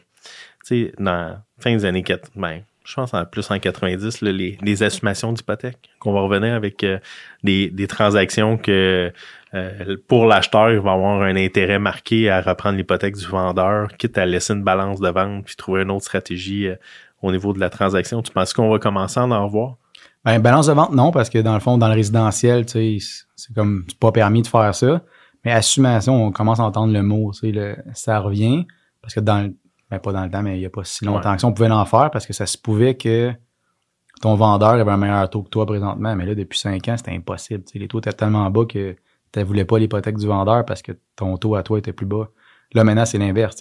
tu 0.67 0.87
sais, 0.87 0.93
dans 0.99 1.13
la 1.13 1.45
fin 1.59 1.73
des 1.73 1.85
années 1.85 2.03
4, 2.03 2.31
ben, 2.35 2.63
je 2.85 2.95
pense 2.95 3.15
en 3.15 3.25
plus 3.25 3.51
en 3.51 3.59
90, 3.59 4.21
là, 4.23 4.33
les, 4.33 4.59
les 4.61 4.83
assumations 4.83 5.33
d'hypothèque, 5.33 5.91
qu'on 5.99 6.13
va 6.13 6.21
revenir 6.21 6.55
avec 6.55 6.83
euh, 6.85 6.99
des, 7.45 7.71
des 7.71 7.87
transactions 7.87 8.57
que 8.59 9.13
euh, 9.55 9.97
pour 10.09 10.27
l'acheteur, 10.27 10.71
il 10.73 10.81
va 10.81 10.93
avoir 10.93 11.23
un 11.23 11.37
intérêt 11.37 11.79
marqué 11.79 12.31
à 12.31 12.41
reprendre 12.41 12.77
l'hypothèque 12.77 13.17
du 13.17 13.27
vendeur, 13.27 13.89
quitte 13.99 14.19
à 14.19 14.27
laisser 14.27 14.55
une 14.55 14.63
balance 14.63 15.01
de 15.01 15.09
vente 15.09 15.45
puis 15.45 15.57
trouver 15.57 15.83
une 15.83 15.91
autre 15.91 16.05
stratégie 16.05 16.69
euh, 16.69 16.77
au 17.21 17.31
niveau 17.31 17.53
de 17.53 17.61
la 17.61 17.71
transaction. 17.71 18.23
Tu 18.23 18.33
penses 18.33 18.53
qu'on 18.53 18.71
va 18.71 18.79
commencer 18.79 19.21
à 19.21 19.25
en 19.25 19.45
revoir? 19.45 19.77
Ben, 20.25 20.39
balance 20.39 20.69
de 20.69 20.73
vente, 20.73 20.93
non, 20.93 21.11
parce 21.11 21.29
que 21.29 21.39
dans 21.39 21.55
le 21.55 21.61
fond, 21.61 21.79
dans 21.79 21.89
le 21.89 21.95
résidentiel, 21.95 22.65
tu 22.65 23.01
sais, 23.01 23.25
c'est 23.37 23.55
comme 23.55 23.85
c'est 23.89 23.99
pas 23.99 24.13
permis 24.13 24.43
de 24.43 24.47
faire 24.47 24.75
ça. 24.75 25.03
Mais 25.45 25.53
assumation, 25.53 26.27
on 26.27 26.31
commence 26.31 26.61
à 26.61 26.65
entendre 26.65 26.93
le 26.93 27.03
mot, 27.03 27.33
tu 27.33 27.41
sais, 27.41 27.53
le, 27.53 27.77
ça 27.95 28.21
revient. 28.21 28.67
Parce 29.03 29.15
que 29.15 29.21
dans 29.21 29.41
le, 29.41 29.55
ben 29.93 30.01
pas 30.01 30.13
dans 30.13 30.25
le 30.25 30.31
temps, 30.31 30.43
mais 30.43 30.59
il 30.59 30.63
y 30.63 30.67
a 30.67 30.71
pas 30.71 30.85
si 30.85 31.05
longtemps 31.05 31.31
Ouais. 31.31 31.37
que 31.37 31.41
ça, 31.43 31.47
on 31.47 31.53
pouvait 31.53 31.69
l'en 31.69 31.85
faire 31.85 32.11
parce 32.11 32.27
que 32.27 32.33
ça 32.33 32.47
se 32.47 32.57
pouvait 32.59 32.95
que 32.97 33.33
ton 34.21 34.35
vendeur 34.35 34.71
avait 34.71 34.91
un 34.91 34.97
meilleur 34.97 35.29
taux 35.31 35.43
que 35.43 35.49
toi 35.49 35.67
présentement. 35.67 36.15
Mais 36.17 36.25
là, 36.25 36.35
depuis 36.35 36.59
cinq 36.59 36.89
ans, 36.89 36.97
c'était 36.97 37.13
impossible. 37.13 37.65
tu 37.65 37.73
sais. 37.73 37.79
les 37.79 37.89
taux 37.89 37.99
étaient 37.99 38.13
tellement 38.13 38.49
bas 38.51 38.65
que 38.65 38.97
tu 39.33 39.43
voulais 39.43 39.65
pas 39.65 39.79
l'hypothèque 39.79 40.17
du 40.19 40.27
vendeur 40.27 40.65
parce 40.65 40.83
que 40.83 40.93
ton 41.17 41.37
taux 41.37 41.55
à 41.55 41.63
toi 41.63 41.79
était 41.79 41.93
plus 41.93 42.07
bas. 42.07 42.29
Là, 42.75 42.85
maintenant, 42.85 43.05
c'est 43.05 43.19
l'inverse. 43.19 43.57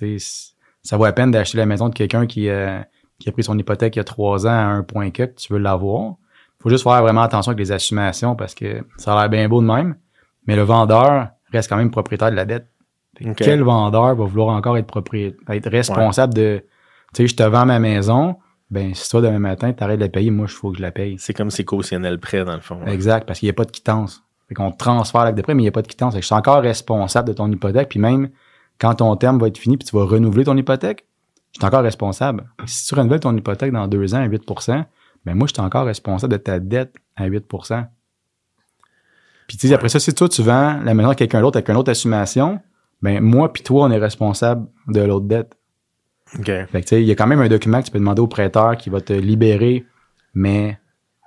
Ça 0.84 0.98
vaut 0.98 1.06
la 1.06 1.13
peine 1.13 1.32
d'acheter 1.32 1.58
la 1.58 1.65
maison 1.65 1.89
de 1.89 1.94
quelqu'un 1.94 2.26
qui, 2.26 2.50
euh, 2.50 2.80
qui 3.20 3.30
a 3.30 3.32
pris 3.32 3.44
son 3.44 3.58
hypothèque 3.58 3.96
il 3.96 4.00
y 4.00 4.02
a 4.02 4.04
trois 4.04 4.48
ans 4.48 4.50
à 4.50 4.63
un 4.65 4.84
point 4.84 5.12
que 5.12 5.24
tu 5.24 5.52
veux 5.54 5.60
l'avoir 5.60 6.15
faut 6.62 6.70
juste 6.70 6.84
faire 6.84 7.02
vraiment 7.02 7.22
attention 7.22 7.50
avec 7.52 7.60
les 7.60 7.72
assumations 7.72 8.36
parce 8.36 8.54
que 8.54 8.84
ça 8.98 9.13
a 9.13 9.20
l'air 9.22 9.30
bien 9.30 9.50
beau 9.50 9.62
de 9.62 9.65
même, 9.65 9.96
mais 10.46 10.56
le 10.56 10.62
vendeur 10.62 11.30
reste 11.52 11.67
quand 11.70 11.78
même 11.78 11.89
propriétaire 11.89 12.30
de 12.30 12.36
la 12.36 12.46
dette. 12.46 12.67
Quel 13.36 13.62
vendeur 13.62 14.15
va 14.15 14.26
vouloir 14.26 14.56
encore 14.56 14.78
être 14.78 14.88
propriétaire, 14.88 15.56
être 15.56 15.69
responsable 15.69 16.34
de, 16.34 16.63
tu 17.13 17.24
sais, 17.24 17.28
je 17.28 17.36
te 17.36 17.43
vends 17.43 17.65
ma 17.65 17.80
maison, 17.80 18.38
ben 18.69 18.93
si 18.93 19.10
toi 19.10 19.21
demain 19.21 19.39
matin 19.39 19.74
tu 19.74 19.84
arrêtes 19.84 20.00
de 20.00 20.06
la 20.06 20.10
payer, 20.10 20.32
moi 20.32 20.47
il 20.50 20.54
faut 20.54 20.71
que 20.71 20.78
je 20.78 20.82
la 20.82 20.91
paye. 20.91 21.17
C'est 21.19 21.34
comme 21.34 21.52
si 21.52 21.65
cautionnait 21.65 22.10
le 22.10 22.17
prêt, 22.17 22.45
dans 22.45 22.56
le 22.56 22.62
fond. 22.62 22.82
ouais. 22.84 22.93
Exact, 22.93 23.28
parce 23.28 23.39
qu'il 23.39 23.47
n'y 23.47 23.52
a 23.52 23.54
pas 23.54 23.65
de 23.65 23.71
quittance. 23.71 24.24
Fait 24.47 24.56
qu'on 24.56 24.71
transfère 24.71 25.24
l'acte 25.24 25.38
de 25.38 25.43
prêt, 25.43 25.54
mais 25.54 25.62
il 25.62 25.65
n'y 25.65 25.69
a 25.69 25.74
pas 25.74 25.82
de 25.82 25.88
quittance. 25.88 26.13
Fait 26.13 26.19
que 26.19 26.24
je 26.24 26.28
suis 26.28 26.36
encore 26.36 26.62
responsable 26.62 27.28
de 27.28 27.34
ton 27.34 27.52
hypothèque, 27.52 27.89
puis 27.89 28.00
même 28.00 28.30
quand 28.80 28.95
ton 28.95 29.15
terme 29.15 29.39
va 29.39 29.47
être 29.47 29.58
fini, 29.58 29.78
puis 29.78 29.88
tu 29.88 29.95
vas 29.95 30.06
renouveler 30.06 30.45
ton 30.45 30.58
hypothèque, 30.58 31.06
je 31.54 31.60
suis 31.60 31.65
encore 31.65 31.84
responsable. 31.84 32.45
Si 32.65 32.88
tu 32.88 32.95
renouvelles 32.95 33.19
ton 33.19 33.36
hypothèque 33.36 33.71
dans 33.71 33.88
deux 33.88 34.15
ans 34.15 34.24
à 34.24 34.28
8% 34.28 34.86
ben 35.26 35.36
moi, 35.36 35.47
je 35.47 35.54
suis 35.54 35.62
encore 35.62 35.86
responsable 35.86 36.34
de 36.34 36.38
ta 36.38 36.60
dette 36.60 36.95
à 37.15 37.30
8% 37.30 37.86
Puis 39.47 39.58
tu 39.58 39.67
sais, 39.67 39.74
après 39.74 39.89
ça, 39.89 40.00
si 40.00 40.13
toi, 40.13 40.28
tu 40.28 40.41
vends 40.41 40.80
la 40.82 40.93
maison 40.93 41.10
à 41.10 41.15
quelqu'un 41.15 41.41
d'autre 41.41 41.58
avec 41.58 41.69
une 41.69 41.78
autre 41.78 41.91
assumation, 41.91 42.60
ben 43.02 43.22
moi 43.22 43.52
puis 43.52 43.64
toi, 43.64 43.86
on 43.86 43.92
est 43.92 43.98
responsable 43.98 44.68
de 44.88 45.02
l'autre 45.02 45.26
dette. 45.26 45.56
OK. 46.38 46.46
Fait 46.46 46.82
que 46.82 46.96
il 46.96 47.06
y 47.06 47.12
a 47.12 47.16
quand 47.16 47.28
même 47.28 47.42
un 47.42 47.50
document 47.50 47.80
que 47.82 47.88
tu 47.88 47.92
peux 47.92 48.00
demander 48.00 48.22
au 48.22 48.28
prêteur 48.28 48.78
qui 48.78 48.90
va 48.90 49.02
te 49.02 49.14
libérer, 49.14 49.86
mais 50.34 50.80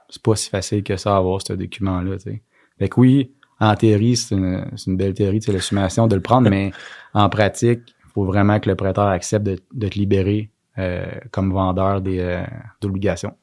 c'est 0.08 0.22
pas 0.22 0.36
si 0.36 0.48
facile 0.48 0.82
que 0.82 0.96
ça 0.96 1.14
à 1.14 1.18
avoir 1.18 1.40
ce 1.42 1.52
document-là, 1.52 2.16
tu 2.16 2.22
sais. 2.22 2.42
Fait 2.78 2.88
que 2.88 3.00
oui, 3.00 3.32
en 3.60 3.74
théorie, 3.74 4.16
c'est 4.16 4.34
une, 4.34 4.96
belle 4.96 5.14
théorie, 5.14 5.40
c'est 5.42 5.52
l'assumation 5.52 6.06
de 6.06 6.14
le 6.14 6.22
prendre, 6.22 6.48
mais 6.50 6.72
en 7.14 7.28
pratique, 7.28 7.80
il 7.86 8.10
faut 8.12 8.24
vraiment 8.24 8.58
que 8.60 8.68
le 8.68 8.76
prêteur 8.76 9.06
accepte 9.06 9.44
de, 9.44 9.58
de 9.72 9.88
te 9.88 9.98
libérer 9.98 10.50
euh, 10.78 11.06
comme 11.30 11.52
vendeur 11.52 12.00
des 12.00 12.18
euh, 12.18 12.44
d'obligations. 12.80 13.36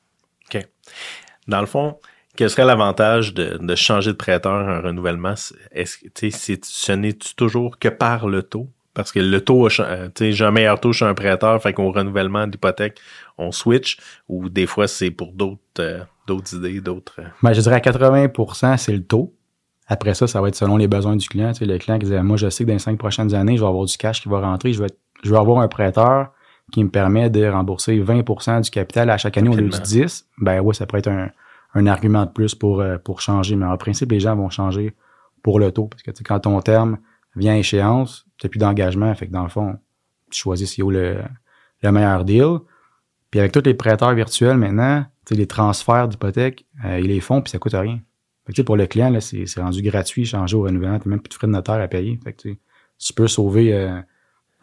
Dans 1.47 1.61
le 1.61 1.65
fond, 1.65 1.97
quel 2.35 2.49
serait 2.49 2.65
l'avantage 2.65 3.33
de, 3.33 3.57
de 3.61 3.75
changer 3.75 4.11
de 4.11 4.17
prêteur 4.17 4.53
un 4.53 4.81
renouvellement? 4.81 5.33
Est-ce 5.71 5.97
que, 5.97 6.07
tu 6.07 6.31
sais, 6.31 6.37
c'est- 6.37 6.65
ce 6.65 6.91
n'est-tu 6.91 7.35
toujours 7.35 7.77
que 7.79 7.87
par 7.89 8.27
le 8.27 8.43
taux? 8.43 8.69
Parce 8.93 9.11
que 9.13 9.19
le 9.19 9.39
taux, 9.41 9.67
euh, 9.67 10.07
tu 10.07 10.11
sais, 10.17 10.31
j'ai 10.33 10.43
un 10.45 10.51
meilleur 10.51 10.79
taux 10.79 10.91
chez 10.91 11.05
un 11.05 11.13
prêteur, 11.13 11.61
fait 11.61 11.71
qu'au 11.73 11.91
renouvellement 11.91 12.45
d'hypothèque, 12.47 12.99
on 13.37 13.51
switch, 13.53 13.97
ou 14.27 14.49
des 14.49 14.65
fois, 14.65 14.87
c'est 14.87 15.11
pour 15.11 15.31
d'autres 15.31 15.59
euh, 15.79 15.99
d'autres 16.27 16.55
idées, 16.55 16.81
d'autres... 16.81 17.15
euh, 17.19 17.23
Ben, 17.41 17.53
je 17.53 17.61
dirais 17.61 17.75
à 17.75 17.79
80% 17.79 18.77
c'est 18.77 18.91
le 18.93 19.03
taux. 19.03 19.33
Après 19.87 20.13
ça, 20.13 20.27
ça 20.27 20.39
va 20.41 20.47
être 20.49 20.55
selon 20.55 20.77
les 20.77 20.87
besoins 20.87 21.15
du 21.15 21.27
client. 21.27 21.51
Tu 21.53 21.59
sais, 21.59 21.65
le 21.65 21.77
client 21.77 21.99
qui 21.99 22.05
disait, 22.05 22.21
moi, 22.23 22.37
je 22.37 22.49
sais 22.49 22.63
que 22.63 22.67
dans 22.69 22.73
les 22.75 22.79
cinq 22.79 22.97
prochaines 22.97 23.33
années, 23.33 23.57
je 23.57 23.61
vais 23.61 23.67
avoir 23.67 23.85
du 23.85 23.97
cash 23.97 24.21
qui 24.21 24.29
va 24.29 24.39
rentrer. 24.39 24.71
Je 24.73 24.81
vais, 24.81 24.89
je 25.23 25.29
vais 25.31 25.37
avoir 25.37 25.59
un 25.59 25.67
prêteur 25.67 26.31
qui 26.71 26.83
me 26.83 26.89
permet 26.89 27.29
de 27.29 27.45
rembourser 27.47 27.97
20% 27.99 28.61
du 28.61 28.69
capital 28.69 29.09
à 29.09 29.17
chaque 29.17 29.37
année 29.37 29.49
au 29.49 29.53
lieu 29.55 29.67
du 29.67 29.75
Rapidement. 29.75 30.03
10. 30.05 30.25
Ben 30.37 30.59
oui, 30.61 30.73
ça 30.75 30.85
pourrait 30.85 30.99
être 30.99 31.09
un, 31.09 31.29
un 31.73 31.87
argument 31.87 32.25
de 32.25 32.31
plus 32.31 32.55
pour, 32.55 32.81
euh, 32.81 32.97
pour 32.97 33.21
changer. 33.21 33.55
Mais 33.55 33.65
en 33.65 33.77
principe, 33.77 34.11
les 34.11 34.19
gens 34.19 34.35
vont 34.35 34.49
changer 34.49 34.95
pour 35.43 35.59
le 35.59 35.71
taux. 35.71 35.87
Parce 35.87 36.03
que 36.03 36.11
tu 36.11 36.23
quand 36.23 36.41
ton 36.41 36.59
terme 36.61 36.97
vient 37.35 37.55
échéance, 37.55 38.25
tu 38.37 38.45
n'as 38.45 38.49
plus 38.49 38.59
d'engagement. 38.59 39.13
Fait 39.15 39.27
que 39.27 39.31
dans 39.31 39.43
le 39.43 39.49
fond, 39.49 39.77
tu 40.29 40.39
choisis 40.39 40.75
c'est 40.75 40.81
où 40.81 40.89
le, 40.89 41.21
le 41.81 41.91
meilleur 41.91 42.25
deal. 42.25 42.59
Puis 43.29 43.39
avec 43.39 43.51
tous 43.51 43.63
les 43.63 43.73
prêteurs 43.73 44.13
virtuels 44.13 44.57
maintenant, 44.57 45.05
les 45.35 45.47
transferts 45.47 46.07
d'hypothèque, 46.07 46.65
euh, 46.85 46.99
ils 46.99 47.07
les 47.07 47.19
font 47.19 47.41
puis 47.41 47.51
ça 47.51 47.59
coûte 47.59 47.73
rien. 47.73 47.99
Fait 48.45 48.53
que, 48.53 48.61
pour 48.63 48.75
le 48.75 48.87
client, 48.87 49.15
c'est, 49.19 49.45
rendu 49.57 49.81
gratuit, 49.81 50.25
changer 50.25 50.57
au 50.57 50.63
renouvellement, 50.63 50.99
t'as 50.99 51.09
même 51.09 51.21
plus 51.21 51.29
de 51.29 51.33
frais 51.35 51.47
de 51.47 51.51
notaire 51.51 51.75
à 51.75 51.87
payer. 51.87 52.19
Fait 52.23 52.33
que, 52.33 52.49
tu 52.97 53.13
peux 53.13 53.27
sauver 53.27 53.73
euh, 53.73 53.99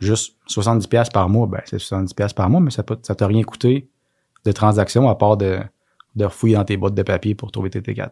juste 0.00 0.36
70$ 0.48 1.10
par 1.12 1.28
mois, 1.28 1.46
ben 1.46 1.60
c'est 1.64 1.78
70$ 1.78 2.34
par 2.34 2.50
mois, 2.50 2.60
mais 2.60 2.70
ça 2.70 2.84
ne 2.88 3.14
t'a 3.14 3.26
rien 3.26 3.42
coûté 3.42 3.88
de 4.44 4.52
transaction 4.52 5.08
à 5.08 5.14
part 5.14 5.36
de, 5.36 5.58
de 6.18 6.24
refouiller 6.24 6.56
dans 6.56 6.64
tes 6.64 6.76
boîtes 6.76 6.94
de 6.94 7.02
papier 7.02 7.34
pour 7.34 7.50
trouver 7.50 7.70
tes 7.70 7.80
T4. 7.80 8.10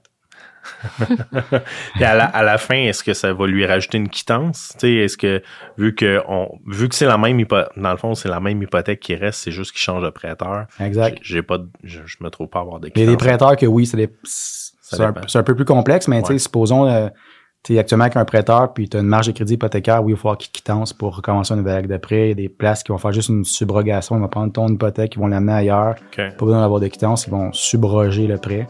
Et 2.00 2.04
à 2.04 2.14
la, 2.14 2.24
à 2.24 2.42
la, 2.42 2.58
fin, 2.58 2.76
est-ce 2.76 3.04
que 3.04 3.14
ça 3.14 3.32
va 3.32 3.46
lui 3.46 3.64
rajouter 3.64 3.98
une 3.98 4.08
quittance? 4.08 4.76
Est-ce 4.82 5.16
que 5.16 5.42
vu 5.78 5.94
que 5.94 6.20
on, 6.28 6.58
vu 6.66 6.88
que 6.88 6.94
c'est 6.94 7.06
la 7.06 7.18
même 7.18 7.38
hypothèque, 7.38 7.72
dans 7.76 7.90
le 7.90 7.96
fond, 7.96 8.14
c'est 8.14 8.28
la 8.28 8.40
même 8.40 8.62
hypothèque 8.62 9.00
qui 9.00 9.14
reste, 9.14 9.40
c'est 9.44 9.52
juste 9.52 9.72
qu'il 9.72 9.80
change 9.80 10.02
de 10.02 10.10
prêteur. 10.10 10.66
Exact. 10.80 11.18
J'ai 11.22 11.42
pas 11.42 11.58
je, 11.84 12.00
me 12.20 12.28
trouve 12.30 12.48
pas 12.48 12.60
avoir 12.60 12.80
de 12.80 12.88
quittance. 12.88 13.00
Il 13.00 13.06
y 13.06 13.08
a 13.08 13.10
des 13.10 13.16
prêteurs 13.16 13.56
que 13.56 13.66
oui, 13.66 13.86
c'est 13.86 15.00
un, 15.00 15.14
un, 15.34 15.42
peu 15.42 15.54
plus 15.54 15.64
complexe, 15.64 16.08
mais 16.08 16.22
supposons 16.38 16.86
euh, 16.86 17.08
tu 17.66 17.74
es 17.74 17.80
actuellement 17.80 18.04
avec 18.04 18.16
un 18.16 18.24
prêteur, 18.24 18.72
puis 18.72 18.88
tu 18.88 18.96
as 18.96 19.00
une 19.00 19.08
marge 19.08 19.26
de 19.26 19.32
crédit 19.32 19.54
hypothécaire, 19.54 20.04
oui, 20.04 20.12
il 20.12 20.14
va 20.14 20.20
falloir 20.20 20.38
qu'il 20.38 20.52
quittance 20.52 20.92
pour 20.92 21.16
recommencer 21.16 21.52
une 21.52 21.58
nouvelle 21.58 21.78
acte 21.78 21.90
de 21.90 21.96
prêt. 21.96 22.26
Il 22.26 22.28
y 22.28 22.30
a 22.30 22.34
des 22.34 22.48
places 22.48 22.84
qui 22.84 22.92
vont 22.92 22.98
faire 22.98 23.10
juste 23.10 23.28
une 23.28 23.44
subrogation, 23.44 24.14
ils 24.16 24.20
vont 24.20 24.28
prendre 24.28 24.52
ton 24.52 24.68
hypothèque, 24.68 25.16
ils 25.16 25.18
vont 25.18 25.26
l'amener 25.26 25.52
ailleurs. 25.52 25.96
Pas 26.16 26.44
besoin 26.46 26.60
d'avoir 26.60 26.78
de 26.78 26.86
quittance, 26.86 27.26
ils 27.26 27.30
vont 27.30 27.52
subroger 27.52 28.28
le 28.28 28.38
prêt. 28.38 28.68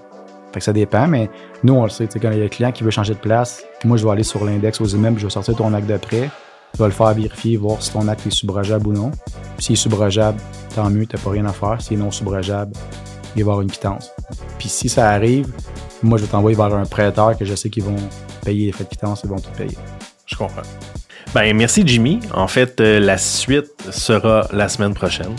Fait 0.55 0.61
que 0.61 0.65
ça 0.65 0.73
dépend, 0.73 1.07
mais 1.09 1.29
nous, 1.63 1.75
on 1.75 1.83
le 1.83 1.91
sait, 1.91 2.09
quand 2.09 2.31
il 2.31 2.39
y 2.39 2.41
a 2.41 2.45
un 2.47 2.49
client 2.49 2.73
qui 2.73 2.85
veut 2.85 2.91
changer 2.91 3.13
de 3.13 3.19
place, 3.19 3.63
moi, 3.85 3.99
je 3.99 4.05
vais 4.07 4.13
aller 4.13 4.23
sur 4.23 4.43
l'index 4.43 4.81
aux 4.81 4.87
immeubles, 4.87 5.19
je 5.19 5.27
vais 5.27 5.31
sortir 5.31 5.57
ton 5.57 5.75
acte 5.75 5.87
de 5.87 5.99
prêt, 5.99 6.31
je 6.73 6.79
vais 6.79 6.87
le 6.87 6.95
faire 6.95 7.13
vérifier, 7.13 7.59
voir 7.59 7.83
si 7.83 7.93
ton 7.93 8.09
acte 8.09 8.27
est 8.27 8.31
subrogeable 8.31 8.87
ou 8.89 8.93
non. 8.95 9.11
S'il 9.59 9.75
est 9.75 9.77
subrogeable, 9.77 10.39
tant 10.75 10.89
mieux, 10.89 11.05
t'as 11.05 11.19
pas 11.19 11.31
rien 11.31 11.45
à 11.45 11.53
faire. 11.53 11.83
S'il 11.83 11.99
est 11.99 12.03
non 12.03 12.11
subrogeable, 12.11 12.73
il 13.35 13.35
va 13.35 13.39
y 13.39 13.43
avoir 13.43 13.61
une 13.61 13.71
quittance. 13.71 14.11
Puis 14.59 14.71
si 14.71 14.89
ça 14.89 15.11
arrive, 15.11 15.53
moi, 16.03 16.17
je 16.17 16.25
vais 16.25 16.31
t'envoyer 16.31 16.57
vers 16.57 16.75
un 16.75 16.87
prêteur 16.87 17.37
que 17.37 17.45
je 17.45 17.55
sais 17.55 17.69
qu'ils 17.69 17.85
vont 17.85 17.97
payer 18.47 18.73
frais 18.73 18.85
de 18.85 18.89
quittance, 18.89 19.23
ils 19.25 19.29
vont 19.29 19.41
tout 19.41 19.51
payer. 19.59 19.77
Je 20.25 20.37
comprends. 20.37 20.63
Ben, 21.35 21.55
merci 21.55 21.83
Jimmy. 21.85 22.21
En 22.33 22.47
fait, 22.47 22.81
euh, 22.81 23.01
la 23.01 23.19
suite 23.19 23.73
sera 23.91 24.49
la 24.53 24.69
semaine 24.69 24.95
prochaine. 24.95 25.35